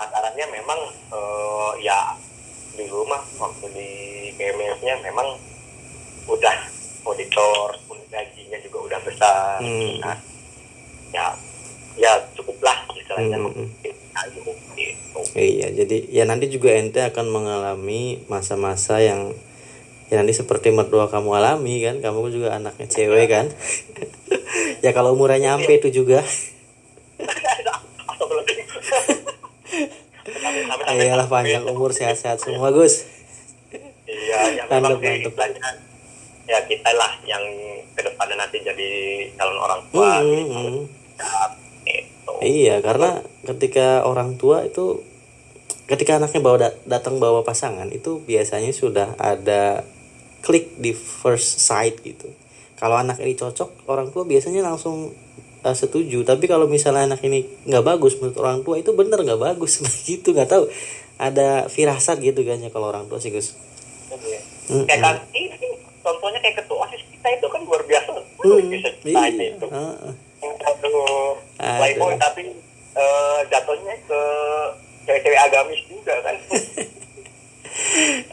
Acaranya 0.00 0.46
memang 0.50 0.80
eh, 1.12 1.72
ya 1.84 2.16
di 2.74 2.84
rumah 2.88 3.20
waktu 3.38 3.66
di 3.76 3.90
KMS-nya 4.36 5.04
memang 5.04 5.36
udah 6.28 6.56
pun 7.88 7.98
gajinya 8.08 8.58
juga 8.62 8.78
udah 8.86 9.00
besar. 9.02 9.58
Hmm. 9.58 9.98
Nah, 10.00 10.16
ya 11.10 11.26
ya 11.98 12.12
cukuplah 12.38 12.89
istilahnya 13.10 13.36
Hmm, 13.42 13.66
ayo 14.14 14.42
gitu 14.78 15.20
Iya, 15.34 15.68
jadi 15.74 15.96
ya 16.10 16.24
nanti 16.26 16.46
juga 16.46 16.70
ente 16.74 17.02
akan 17.02 17.26
mengalami 17.30 18.22
masa-masa 18.30 19.02
yang 19.02 19.34
ya 20.10 20.18
nanti 20.22 20.34
seperti 20.34 20.70
mertua 20.70 21.10
kamu 21.10 21.34
alami 21.38 21.82
kan, 21.82 21.98
kamu 22.02 22.30
juga 22.30 22.54
anaknya 22.58 22.86
cewek 22.86 23.26
kan. 23.30 23.46
ya 24.84 24.90
kalau 24.90 25.14
umurnya 25.14 25.54
nyampe 25.54 25.70
itu 25.70 26.02
juga, 26.02 26.18
ayolah 30.90 31.30
panjang 31.30 31.62
umur 31.66 31.94
sehat-sehat 31.94 32.42
semua 32.42 32.74
Gus. 32.74 33.06
Iya, 34.10 34.58
yang 34.58 34.66
memang 34.66 34.98
Mantap, 34.98 35.38
ya 36.50 36.58
kita 36.66 36.90
lah 36.98 37.14
yang 37.22 37.42
ke 37.94 38.02
depannya 38.02 38.34
nanti 38.34 38.58
jadi 38.66 38.90
calon 39.38 39.58
orang 39.62 39.80
tua 39.94 40.18
Hmm, 40.18 40.26
gitu. 40.26 40.50
hmm. 40.50 40.82
Ya. 41.20 41.59
Iya, 42.40 42.80
karena 42.80 43.20
ketika 43.44 44.02
orang 44.02 44.34
tua 44.34 44.64
itu 44.64 45.04
ketika 45.84 46.16
anaknya 46.16 46.40
bawa 46.40 46.56
dat- 46.58 46.80
datang 46.84 47.20
bawa 47.20 47.44
pasangan 47.44 47.86
itu 47.90 48.22
biasanya 48.22 48.72
sudah 48.72 49.12
ada 49.16 49.84
klik 50.40 50.72
di 50.80 50.96
first 50.96 51.60
sight 51.60 52.00
gitu. 52.00 52.32
Kalau 52.80 52.96
anak 52.96 53.20
ini 53.20 53.36
cocok, 53.36 53.84
orang 53.84 54.08
tua 54.08 54.24
biasanya 54.24 54.64
langsung 54.64 55.12
uh, 55.60 55.76
setuju. 55.76 56.24
Tapi 56.24 56.48
kalau 56.48 56.64
misalnya 56.64 57.12
anak 57.12 57.20
ini 57.20 57.44
nggak 57.68 57.84
bagus 57.84 58.16
menurut 58.16 58.40
orang 58.40 58.64
tua 58.64 58.80
itu 58.80 58.96
bener 58.96 59.20
nggak 59.20 59.36
bagus 59.36 59.84
begitu 59.84 60.32
nggak 60.34 60.48
tahu. 60.48 60.64
Ada 61.20 61.68
firasat 61.68 62.24
gitu 62.24 62.40
kan 62.42 62.56
ya 62.56 62.72
kalau 62.72 62.88
orang 62.88 63.04
tua 63.04 63.20
sih 63.20 63.28
Gus. 63.28 63.52
Mm-mm. 64.10 64.86
kayak 64.86 65.02
kan 65.02 65.16
ini 65.30 65.50
contohnya 66.00 66.38
kayak 66.38 66.62
ketua 66.62 66.86
osis 66.86 67.02
kita 67.10 67.28
itu 67.30 67.46
kan 67.46 67.60
luar 67.62 67.82
biasa 67.84 68.10
Hmm, 68.40 68.72
iya. 69.04 69.52
itu 69.52 69.66
Heeh. 69.68 70.12
aduh 70.14 70.29
Aduh. 70.60 71.36
playboy 71.56 72.14
tapi 72.16 72.42
eh, 72.94 73.38
jatuhnya 73.48 73.94
ke 74.04 74.20
cewek-cewek 75.06 75.40
agamis 75.40 75.80
juga 75.88 76.14
kan 76.20 76.36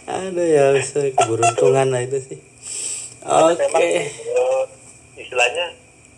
Aduh 0.08 0.48
ya 0.48 0.72
bisa 0.76 1.08
keberuntungan 1.14 1.88
lah 1.92 2.02
itu 2.04 2.20
sih. 2.20 2.40
Oke. 3.28 3.60
memang 3.60 3.82
eh, 3.84 4.64
istilahnya 5.20 5.66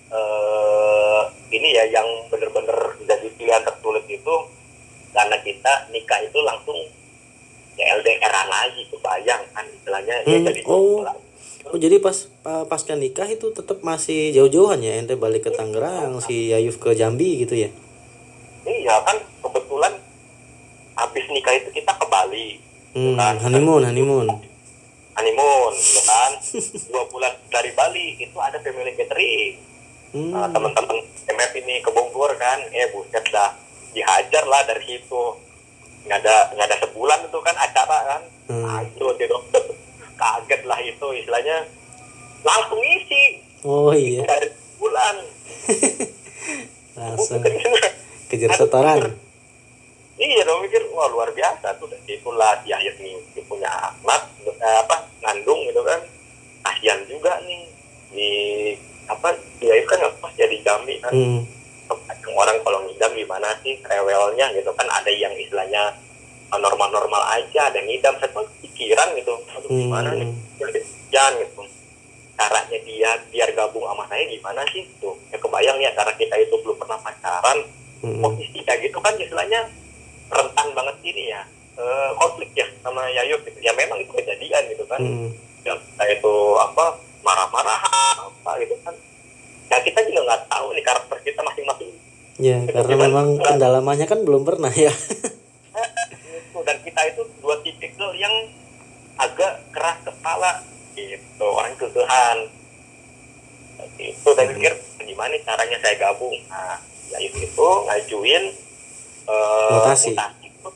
eh, 0.10 1.22
ini 1.50 1.70
ya 1.74 1.84
yang 1.90 2.06
bener-bener 2.30 2.78
jadi 3.06 3.28
pilihan 3.34 3.66
tersulit 3.66 4.06
itu 4.06 4.36
karena 5.10 5.38
kita 5.42 5.74
nikah 5.90 6.22
itu 6.22 6.40
langsung 6.46 6.78
ya 7.74 7.98
LDR 7.98 8.34
lagi 8.46 8.86
kebayang 8.94 9.42
kan 9.54 9.66
istilahnya 9.66 10.16
ya 10.22 10.38
Hmm, 10.38 10.46
jadi 10.46 10.62
oh. 10.70 11.02
Oh 11.62 11.76
jadi 11.76 12.00
pas 12.00 12.16
pa- 12.40 12.64
pasca 12.66 12.96
nikah 12.96 13.28
itu 13.28 13.52
tetap 13.52 13.82
masih 13.82 14.32
jauh-jauhan 14.32 14.80
ya 14.80 14.96
ente 14.96 15.14
balik 15.14 15.44
ke 15.44 15.52
Tangerang 15.52 16.18
si 16.20 16.50
Yayuf 16.50 16.78
ke 16.78 16.94
Jambi 16.94 17.36
gitu 17.38 17.54
ya. 17.58 17.70
iya 18.64 18.96
kan 19.02 19.18
kebetulan 19.40 19.94
habis 20.96 21.26
nikah 21.28 21.54
itu 21.54 21.70
kita 21.74 21.92
ke 21.92 22.06
Bali 22.06 22.48
Hmm, 22.90 23.16
honeymoon, 23.38 23.84
honeymoon. 23.84 24.28
honeymoon 25.12 25.74
gitu 25.76 26.02
kan 26.04 26.32
dua 26.90 27.04
bulan 27.08 27.34
dari 27.48 27.72
Bali 27.72 28.18
itu 28.18 28.38
ada 28.38 28.58
family 28.58 28.94
catering 28.94 29.68
Hmm. 30.10 30.34
Nah, 30.34 30.50
teman-teman 30.50 30.98
MF 31.28 31.52
ini 31.56 31.86
ke 31.86 31.94
Bogor 31.94 32.34
kan 32.34 32.58
eh 32.68 32.90
buset 32.90 33.22
dah 33.30 33.54
dihajar 33.92 34.42
lah 34.44 34.66
dari 34.66 34.82
situ 34.84 35.24
nggak 36.02 36.18
ada 36.20 36.50
nggak 36.50 36.66
ada 36.66 36.78
sebulan 36.82 37.20
itu 37.24 37.38
kan 37.40 37.54
acara 37.56 37.98
kan 38.08 38.22
Hmm. 38.48 38.66
aduh 38.66 39.14
gitu 39.14 39.38
kaget 40.20 40.62
lah 40.68 40.80
itu 40.84 41.08
istilahnya 41.16 41.64
langsung 42.44 42.84
isi 42.84 43.48
Oh 43.60 43.92
iya, 43.92 44.24
dari 44.24 44.48
bulan. 44.80 45.16
Langsung 47.00 47.44
kejar 48.32 48.52
setoran. 48.56 49.20
iya 50.20 50.44
dong 50.44 50.64
mikir 50.64 50.84
wah 50.92 51.08
luar 51.12 51.32
biasa 51.32 51.80
tuh 51.80 51.88
dan 51.88 52.00
itulah 52.08 52.60
di 52.64 52.76
akhir 52.76 53.00
nih 53.00 53.16
dia 53.36 53.44
punya 53.48 53.68
anak 53.72 54.32
eh, 54.48 54.78
apa 54.84 55.08
ngandung 55.24 55.60
gitu 55.68 55.84
kan. 55.84 56.00
Kasihan 56.64 57.04
juga 57.08 57.36
nih 57.44 57.68
di 58.16 58.30
apa 59.12 59.36
dia 59.60 59.76
itu 59.76 59.88
kan 59.92 60.08
pas 60.24 60.32
jadi 60.40 60.56
Jambi 60.64 60.96
kan. 61.04 61.12
Hmm. 61.12 61.44
Orang 62.40 62.56
kalau 62.64 62.80
ngidam 62.88 63.12
gimana 63.12 63.52
sih 63.60 63.76
rewelnya 63.84 64.56
gitu 64.56 64.72
kan 64.72 64.88
ada 64.88 65.12
yang 65.12 65.36
istilahnya 65.36 65.92
normal-normal 66.58 67.22
aja 67.38 67.70
ada 67.70 67.78
ngidam 67.86 68.18
saya 68.18 68.34
tuh 68.34 68.50
pikiran 68.66 69.14
gitu 69.14 69.34
aduh 69.54 69.70
gimana 69.70 70.10
nih? 70.18 70.34
Jangan 71.14 71.34
gitu. 71.46 71.62
Caranya 72.40 72.78
dia 72.82 73.12
biar 73.30 73.50
gabung 73.54 73.86
sama 73.86 74.08
saya 74.10 74.26
gimana 74.26 74.66
sih 74.74 74.88
tuh 74.98 75.14
ya 75.30 75.38
kebayang 75.38 75.78
ya 75.78 75.94
cara 75.94 76.10
kita 76.18 76.34
itu 76.42 76.56
belum 76.66 76.78
pernah 76.82 76.98
pacaran. 76.98 77.60
Hmm. 78.00 78.24
posisi 78.24 78.64
kayak 78.64 78.80
gitu 78.88 78.96
kan 79.04 79.12
istilahnya 79.20 79.68
rentan 80.32 80.72
banget 80.72 80.96
ini 81.04 81.36
ya 81.36 81.44
eh, 81.76 82.10
konflik 82.16 82.48
ya 82.56 82.64
sama 82.80 83.06
Yayuk 83.12 83.44
gitu. 83.44 83.60
Ya 83.60 83.76
memang 83.76 84.00
itu 84.00 84.10
kejadian 84.16 84.64
gitu 84.72 84.88
kan. 84.88 85.04
Hmm. 85.04 85.30
ya 85.68 85.76
kita 85.76 86.04
itu 86.08 86.36
apa 86.56 86.96
marah-marah 87.22 87.80
apa 88.24 88.52
gitu 88.64 88.74
kan. 88.88 88.96
Ya 89.68 89.78
kita 89.84 90.00
juga 90.08 90.32
nggak 90.32 90.42
tahu 90.48 90.68
nih 90.74 90.84
karakter 90.88 91.18
kita 91.22 91.42
masing-masing. 91.44 91.92
Ya 92.40 92.58
karena 92.72 92.96
memang 92.96 93.36
pendalamannya 93.36 94.08
kan 94.08 94.24
belum 94.24 94.48
pernah 94.48 94.72
ya. 94.72 94.96
Dan 96.70 96.86
kita 96.86 97.02
itu 97.10 97.26
dua 97.42 97.58
tipikal 97.66 98.14
yang 98.14 98.30
agak 99.18 99.66
keras 99.74 99.98
kepala 100.06 100.62
gitu. 100.94 101.42
Orang 101.42 101.74
kegehan 101.76 102.46
itu. 103.98 104.30
Saya 104.30 104.54
pikir 104.54 104.74
gimana 105.02 105.34
caranya 105.42 105.82
saya 105.82 105.98
gabung? 105.98 106.38
Nah 106.46 106.78
ya 107.10 107.18
itu, 107.18 107.42
ngajuin 107.90 108.44
eh, 109.26 109.72
Mutasi. 109.74 110.14
itu 110.46 110.70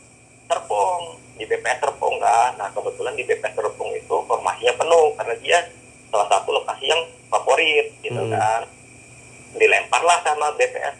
Serpong 0.49 1.01
di 1.37 1.45
BPS 1.45 1.77
Serpong 1.77 2.17
kan? 2.17 2.57
Nah 2.57 2.73
kebetulan 2.73 3.13
di 3.13 3.23
BPS 3.23 3.53
Serpong 3.53 3.93
itu 3.93 4.15
formasinya 4.25 4.73
penuh 4.73 5.13
karena 5.13 5.35
dia 5.37 5.59
salah 6.09 6.25
satu 6.25 6.57
lokasi 6.57 6.89
yang 6.89 7.01
favorit 7.29 7.93
gitu 8.01 8.17
Hmm. 8.17 8.33
kan? 8.33 8.61
Dilemparlah 9.53 10.25
sama 10.25 10.57
BPS 10.57 10.97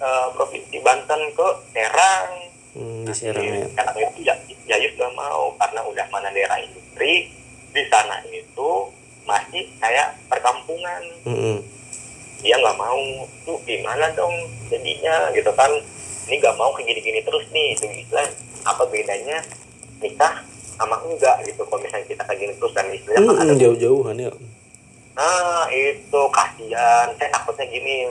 eh, 0.00 0.26
provinsi 0.32 0.80
Banten 0.80 1.28
ke 1.36 1.46
Serang 1.70 2.49
Hmm, 2.70 3.02
di 3.02 3.12
Serang 3.12 3.42
ya. 3.42 3.66
karena 3.74 3.92
itu 4.00 4.18
ya, 4.22 4.34
Yayus 4.66 4.94
gak 4.94 5.12
mau 5.12 5.50
karena 5.56 5.80
udah 5.82 6.06
mana 6.08 6.30
daerah 6.30 6.54
industri 6.56 7.26
di 7.70 7.82
sana 7.86 8.22
itu 8.24 8.70
masih 9.22 9.66
kayak 9.76 10.14
perkampungan 10.26 11.02
Hmm. 11.22 11.58
dia 12.38 12.56
nggak 12.56 12.74
mau 12.74 12.98
tuh 13.42 13.58
gimana 13.62 14.08
dong 14.10 14.32
jadinya 14.66 15.28
gitu 15.30 15.50
kan 15.52 15.68
ini 16.24 16.36
nggak 16.36 16.56
mau 16.56 16.70
kayak 16.72 16.88
gini-gini 16.88 17.20
terus 17.20 17.44
nih 17.50 17.74
itu 17.74 17.84
istilah 17.86 18.26
apa 18.64 18.82
bedanya 18.86 19.38
nikah 19.98 20.40
sama 20.72 20.96
enggak 21.02 21.36
gitu 21.44 21.60
kalau 21.62 21.78
misalnya 21.78 22.06
kita 22.06 22.22
kayak 22.24 22.38
gini 22.40 22.52
terus 22.54 22.72
dan 22.72 22.86
istilahnya 22.88 23.28
kan 23.28 23.46
Hmm, 23.46 23.58
jauh-jauhan 23.58 24.16
ya. 24.16 24.30
Nah 25.12 25.68
itu 25.68 26.20
kasihan. 26.30 27.06
Saya 27.12 27.28
takutnya 27.30 27.66
gini 27.66 28.08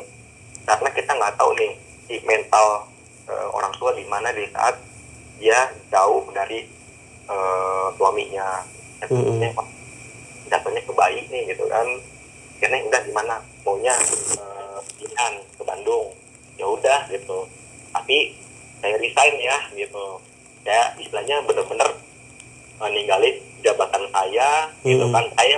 karena 0.63 0.89
kita 0.91 1.11
nggak 1.11 1.33
tahu 1.33 1.49
nih 1.55 1.71
si 2.05 2.21
mental 2.21 2.85
eh, 3.29 3.47
orang 3.49 3.71
tua 3.75 3.93
di 3.93 4.03
mana 4.03 4.29
di 4.29 4.49
saat 4.49 4.75
dia 5.37 5.59
jauh 5.87 6.25
dari 6.29 6.65
eh, 7.25 7.85
suaminya. 7.93 8.65
Jatuhnya 8.99 9.49
jatuhnya 10.49 10.81
ke 10.81 10.93
bayi 10.93 11.21
nih 11.25 11.43
gitu 11.47 11.63
kan. 11.65 11.87
Karena 12.59 12.83
udah 12.83 13.01
gimana 13.01 13.35
maunya 13.63 13.95
pindahan 14.95 15.33
ke 15.55 15.63
Bandung. 15.63 16.11
Ya 16.57 16.67
udah 16.67 17.07
gitu. 17.07 17.47
Tapi 17.89 18.35
saya 18.79 18.95
resign 18.97 19.35
ya 19.39 19.57
gitu. 19.73 20.19
Saya 20.61 20.91
istilahnya 20.97 21.39
bener-bener 21.43 21.89
eh, 22.79 22.89
ninggalin 22.89 23.35
jabatan 23.61 24.03
saya 24.09 24.67
gitu 24.81 25.05
Hmm. 25.05 25.13
kan. 25.13 25.25
Saya 25.33 25.57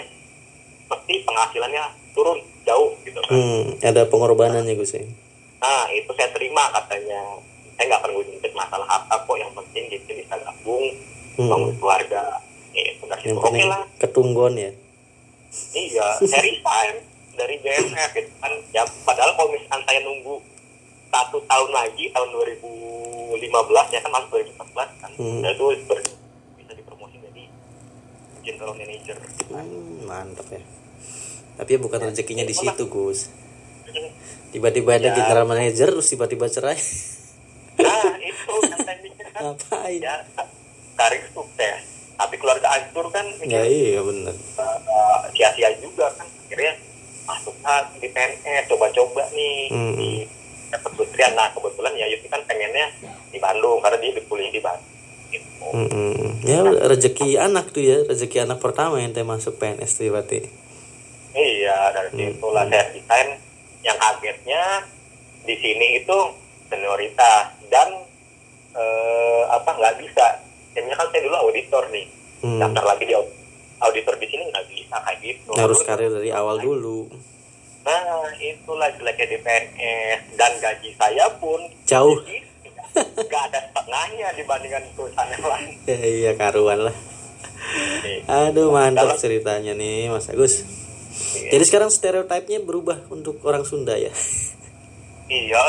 pasti 0.85 1.23
penghasilannya 1.23 1.83
turun 2.11 2.37
jauh 2.61 2.93
gitu 3.01 3.17
kan. 3.17 3.31
Hmm, 3.31 3.63
ada 3.79 4.03
pengorbanannya 4.05 4.75
Gus 4.75 4.93
ya. 4.93 5.07
nah 5.57 5.85
itu 5.87 6.09
saya 6.17 6.25
terima 6.33 6.73
katanya 6.73 7.37
nyempit 8.51 8.59
masalah 8.59 8.83
harta 8.85 9.15
kok 9.17 9.37
yang 9.37 9.51
penting 9.55 9.83
gitu 9.89 10.11
bisa 10.13 10.35
gabung 10.37 10.85
Hmm. 11.31 11.47
bangun 11.47 11.71
keluarga 11.79 12.43
dari 12.69 12.91
Yang 12.91 13.23
situ 13.23 13.31
oke 13.33 13.45
penting 13.47 13.65
lah 13.65 13.81
ketunggon 13.97 14.53
ya. 14.53 14.71
iya 15.71 16.07
saya 16.27 16.43
resign 16.43 16.95
dari 17.33 17.55
BMF 17.57 18.11
gitu 18.13 18.31
kan 18.37 18.51
ya 18.69 18.83
padahal 19.07 19.31
kalau 19.33 19.49
misalkan 19.49 19.79
saya 19.81 19.99
nunggu 20.03 20.35
satu 21.07 21.39
tahun 21.41 21.69
lagi 21.71 22.11
tahun 22.11 22.29
2015 23.31 23.39
ya 23.89 23.99
kan 24.01 24.11
masuk 24.11 24.29
2014 24.33 24.99
kan 24.99 25.11
Hmm. 25.13 25.39
ya 25.39 25.49
itu 25.49 25.65
ber- 25.87 26.03
bisa 26.57 26.71
dipromosi 26.73 27.15
jadi 27.17 27.43
general 28.43 28.75
manager 28.75 29.17
Hmm, 29.47 30.03
mantap 30.03 30.47
ya. 30.49 30.63
Tapi 31.53 31.69
ya 31.69 31.79
bukan 31.79 31.99
rezekinya 32.01 32.43
di 32.43 32.51
situ 32.51 32.87
Gus. 32.87 33.27
Tiba-tiba 34.49 34.95
ada 34.95 35.11
Ya. 35.11 35.13
general 35.13 35.43
manager 35.45 35.91
terus 35.91 36.07
tiba-tiba 36.07 36.47
cerai. 36.47 36.79
Nah 37.77 38.17
itu 38.17 38.53
yang 38.61 38.81
kan 38.81 38.97
Ngapain? 39.41 39.99
ya 39.99 40.15
karir 40.93 41.23
sukses 41.31 41.81
tapi 42.13 42.35
keluarga 42.35 42.67
hancur 42.69 43.09
kan 43.09 43.25
Ya 43.41 43.61
mikir 43.61 43.63
iya 43.65 43.99
bener. 43.99 44.35
uh, 44.57 45.19
sia-sia 45.31 45.71
juga 45.77 46.11
kan 46.13 46.27
akhirnya 46.27 46.73
masuk 47.23 47.55
di 47.95 48.07
PNS 48.07 48.63
coba-coba 48.67 49.23
nih 49.31 49.69
Hmm. 49.69 49.95
di 49.95 50.09
kementerian 50.71 51.31
nah 51.33 51.47
kebetulan 51.49 51.93
ya 51.93 52.07
Yuti 52.07 52.27
kan 52.27 52.41
pengennya 52.43 52.87
di 53.27 53.37
Bandung 53.37 53.79
karena 53.79 53.97
dia 53.97 54.09
udah 54.11 54.25
kuliah 54.25 54.49
di 54.49 54.61
Bandung 54.61 54.89
gitu. 55.29 55.63
Mm-mm. 55.63 56.43
Ya 56.43 56.59
rezeki 56.63 57.35
anak 57.37 57.71
tuh 57.71 57.79
ya, 57.79 58.03
rezeki 58.03 58.41
anak 58.41 58.59
pertama 58.59 58.97
yang 58.97 59.11
teh 59.11 59.21
masuk 59.21 59.55
PNS 59.55 59.91
tuh 59.93 60.03
ya, 60.03 60.11
berarti. 60.11 60.39
iya 61.31 61.77
dari 61.91 62.09
Hmm. 62.09 62.19
situ 62.29 62.47
lah 62.47 62.67
saya 62.67 62.83
desain 62.89 63.29
yang 63.81 63.95
kagetnya 63.95 64.63
di 65.41 65.55
sini 65.55 65.87
itu 65.97 66.17
senioritas 66.71 67.43
dan 67.67 67.87
eh, 68.71 69.41
apa 69.45 69.69
nggak 69.69 69.99
bisa 69.99 70.25
ya 70.71 70.81
misalkan 70.81 71.11
saya 71.11 71.21
dulu 71.21 71.37
auditor 71.41 71.83
nih 71.91 72.07
Hmm. 72.39 72.57
daftar 72.57 72.81
lagi 72.87 73.05
di 73.05 73.13
aud- 73.13 73.37
auditor 73.79 74.17
di 74.17 74.25
sini 74.25 74.49
nggak 74.49 74.65
bisa 74.65 74.97
kayak 74.97 75.19
gitu 75.21 75.53
Harus 75.53 75.77
karir 75.83 76.09
dari 76.09 76.31
awal 76.31 76.57
dulu. 76.57 77.05
Nah, 77.81 78.01
itulah 78.35 78.89
jeleknya 78.91 79.27
di 79.27 79.37
PNS 79.37 80.19
dan 80.33 80.51
gaji 80.57 80.89
saya 80.95 81.29
pun 81.37 81.61
Jauh. 81.83 82.17
nggak 82.91 83.43
ada 83.45 83.59
setengahnya 83.63 84.33
dibandingkan 84.33 84.83
perusahaan 84.91 85.29
yang 85.29 85.45
lain. 85.45 85.69
Ya 85.85 85.97
iya 86.01 86.31
karuan 86.33 86.81
lah. 86.83 86.95
Nih, 88.01 88.25
Aduh 88.25 88.69
mantap 88.69 89.15
ceritanya 89.15 89.71
nih 89.71 90.09
Mas 90.09 90.25
Agus. 90.25 90.65
iya. 91.37 91.49
Jadi 91.51 91.63
sekarang 91.63 91.87
stereotipnya 91.87 92.57
berubah 92.59 93.05
untuk 93.07 93.37
orang 93.43 93.61
Sunda 93.61 93.93
ya. 93.93 94.09
Iya. 95.27 95.61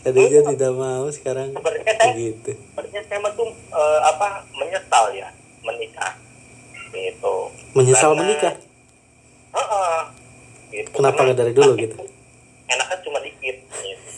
Tadinya 0.00 0.40
tidak 0.52 0.72
mau 0.72 1.04
sekarang 1.08 1.52
Sebenarnya 1.52 1.94
saya- 1.94 2.12
begitu. 2.12 2.50
sebenarnya 2.52 3.02
saya 3.04 3.28
tuh 3.32 3.48
eh, 3.50 4.00
apa 4.04 4.26
menyesal 4.52 5.04
ya 5.12 5.28
menikah. 5.60 6.12
Gitu. 6.90 7.34
Menyesal 7.72 8.12
Karena- 8.12 8.20
menikah. 8.22 8.54
Heeh. 9.50 9.98
Gitu. 10.70 10.88
Kenapa 10.92 11.18
nggak 11.20 11.38
dari 11.38 11.52
dulu 11.52 11.72
gitu? 11.74 11.96
Enaknya 12.72 12.96
cuma 13.02 13.18
dikit. 13.20 13.56
Gitu. 13.60 14.08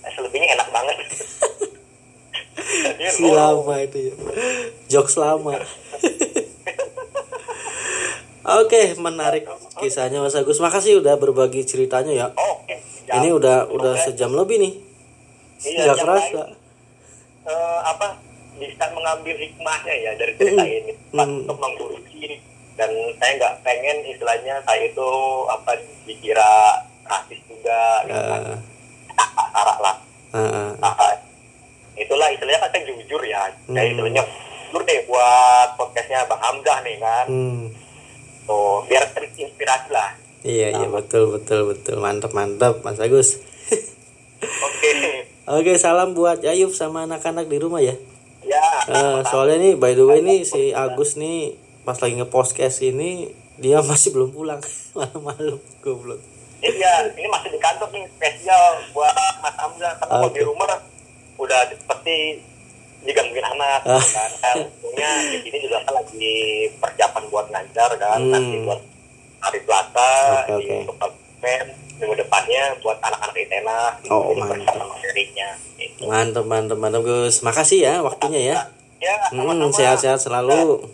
Eh, 0.00 0.10
Selebihnya 0.12 0.54
enak 0.54 0.68
banget. 0.68 0.96
Si 3.08 3.24
lama 3.24 3.74
itu 3.80 3.98
ya. 3.98 4.14
Jokes 4.92 5.16
lama. 5.16 5.56
Oke, 8.48 8.96
menarik 8.96 9.44
kisahnya 9.76 10.18
Mas 10.18 10.32
Agus. 10.32 10.56
Makasih 10.56 10.98
udah 10.98 11.14
berbagi 11.14 11.62
ceritanya 11.62 12.12
ya. 12.14 12.26
Oke. 12.32 12.80
Ini 13.04 13.28
udah 13.30 13.68
udah 13.68 13.92
sejam 13.98 14.32
lebih 14.32 14.56
nih. 14.58 14.72
Iya, 15.58 15.90
yang 15.90 15.98
kerasa. 15.98 16.42
lain, 16.46 16.54
eh, 17.44 17.80
apa 17.84 18.16
bisa 18.56 18.84
mengambil 18.90 19.34
hikmahnya 19.34 19.94
ya 19.96 20.12
dari 20.14 20.32
cerita 20.34 20.62
Mm-mm. 20.62 20.78
ini 20.80 20.92
Mm. 21.10 21.20
untuk 21.44 21.58
mengguruki 21.58 22.38
dan 22.74 22.90
saya 23.18 23.32
nggak 23.36 23.54
pengen 23.62 23.96
istilahnya 24.04 24.54
saya 24.62 24.82
itu 24.84 25.10
apa 25.46 25.74
dikira 26.04 26.78
rasis 27.04 27.38
juga 27.44 27.80
gitu 28.04 28.18
kan 28.20 28.42
Ah, 29.16 29.56
arah 29.56 29.78
lah 29.78 29.96
ah, 30.30 30.38
ah. 30.38 30.70
Nah, 30.76 30.94
itulah 31.96 32.28
istilahnya 32.28 32.60
kan 32.60 32.70
saya 32.72 32.82
jujur 32.88 33.22
ya 33.24 33.46
saya 33.64 33.78
Hmm. 33.80 33.90
istilahnya 33.94 34.22
jujur 34.64 34.82
deh 34.84 35.00
buat 35.04 35.68
podcastnya 35.74 36.22
Bang 36.24 36.38
Hamzah 36.38 36.78
nih 36.82 36.96
kan 36.98 37.26
Hmm. 37.26 37.62
Tuh 38.48 38.88
biar 38.88 39.04
terinspirasi 39.12 39.92
lah 39.92 40.16
Iya 40.40 40.70
iya 40.72 40.88
betul 40.88 41.34
betul 41.34 41.68
betul 41.68 41.98
mantap 41.98 42.30
mantap 42.30 42.80
Mas 42.80 42.96
Agus. 42.96 43.42
oke 44.64 44.92
Oke 45.48 45.72
salam 45.76 46.12
buat 46.12 46.40
Ayub 46.40 46.70
sama 46.70 47.04
anak-anak 47.04 47.48
di 47.48 47.58
rumah 47.58 47.82
ya. 47.82 47.92
ya 48.40 48.64
Eh, 48.88 49.18
soalnya 49.26 49.58
nih 49.58 49.74
by 49.74 49.92
the 49.92 50.04
way 50.04 50.22
nih 50.22 50.44
si 50.44 50.70
Agus 50.70 51.18
nih 51.18 51.58
pas 51.82 51.98
lagi 51.98 52.16
nge-podcast 52.16 52.80
ini 52.80 53.34
dia 53.58 53.82
masih 53.90 54.14
belum 54.14 54.30
pulang 54.30 54.62
malam-malam 54.96 55.58
goblok. 55.82 56.22
Iya, 56.58 57.14
ini 57.14 57.26
masih 57.26 57.54
di 57.54 57.60
kantor 57.60 57.88
nih 57.90 58.04
spesial 58.10 58.82
buat 58.90 59.14
Mas 59.38 59.54
Hamzah. 59.54 59.94
Tapi 59.94 60.10
kalau 60.10 60.26
Oke. 60.26 60.38
di 60.38 60.42
rumah 60.42 60.66
udah 61.38 61.60
seperti 61.70 62.42
digangguin 63.02 63.46
anak, 63.46 63.80
gitu 63.82 64.08
kan. 64.10 64.30
Kan, 64.42 64.56
Untungnya 64.66 65.10
di 65.28 65.38
sini 65.40 65.58
juga 65.62 65.78
kan 65.82 65.94
lagi 65.94 66.36
persiapan 66.76 67.22
buat 67.28 67.46
ngajar 67.48 67.90
kan, 67.96 68.18
Hmm. 68.18 68.32
nanti 68.34 68.56
buat 68.62 68.80
hari 69.38 69.58
Selasa 69.62 70.10
Oke, 70.50 70.58
di 70.58 70.66
men 71.38 71.66
minggu 71.98 72.14
depannya 72.14 72.62
buat 72.78 72.98
anak-anak 72.98 73.34
ITENA 73.34 73.78
Oh, 74.10 74.30
ini 74.30 74.38
mantap. 74.38 74.74
materinya. 74.78 75.48
Gitu. 75.74 76.02
Mantap 76.06 76.44
mantap 76.46 76.78
mantap 76.78 77.02
Gus. 77.02 77.42
Makasih 77.42 77.78
ya 77.82 77.94
waktunya 78.02 78.54
ya. 78.54 78.56
Ya, 78.98 79.14
Hmm, 79.30 79.70
sehat-sehat 79.70 80.18
selalu. 80.18 80.90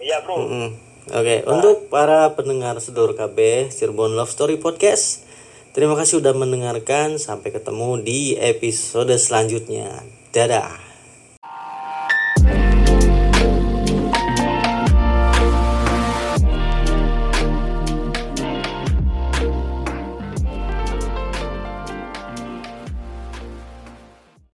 Iya, 0.00 0.24
bro. 0.24 0.40
Mm-mm. 0.40 0.68
Oke, 1.08 1.44
untuk 1.44 1.88
para 1.88 2.32
pendengar 2.36 2.76
sedulur 2.80 3.12
KB 3.12 3.68
Cirebon 3.68 4.16
Love 4.16 4.32
Story 4.32 4.56
Podcast, 4.56 5.24
terima 5.72 5.92
kasih 5.96 6.20
sudah 6.20 6.32
mendengarkan. 6.32 7.20
Sampai 7.20 7.52
ketemu 7.52 8.00
di 8.00 8.36
episode 8.36 9.12
selanjutnya. 9.16 10.04
Dadah. 10.32 10.87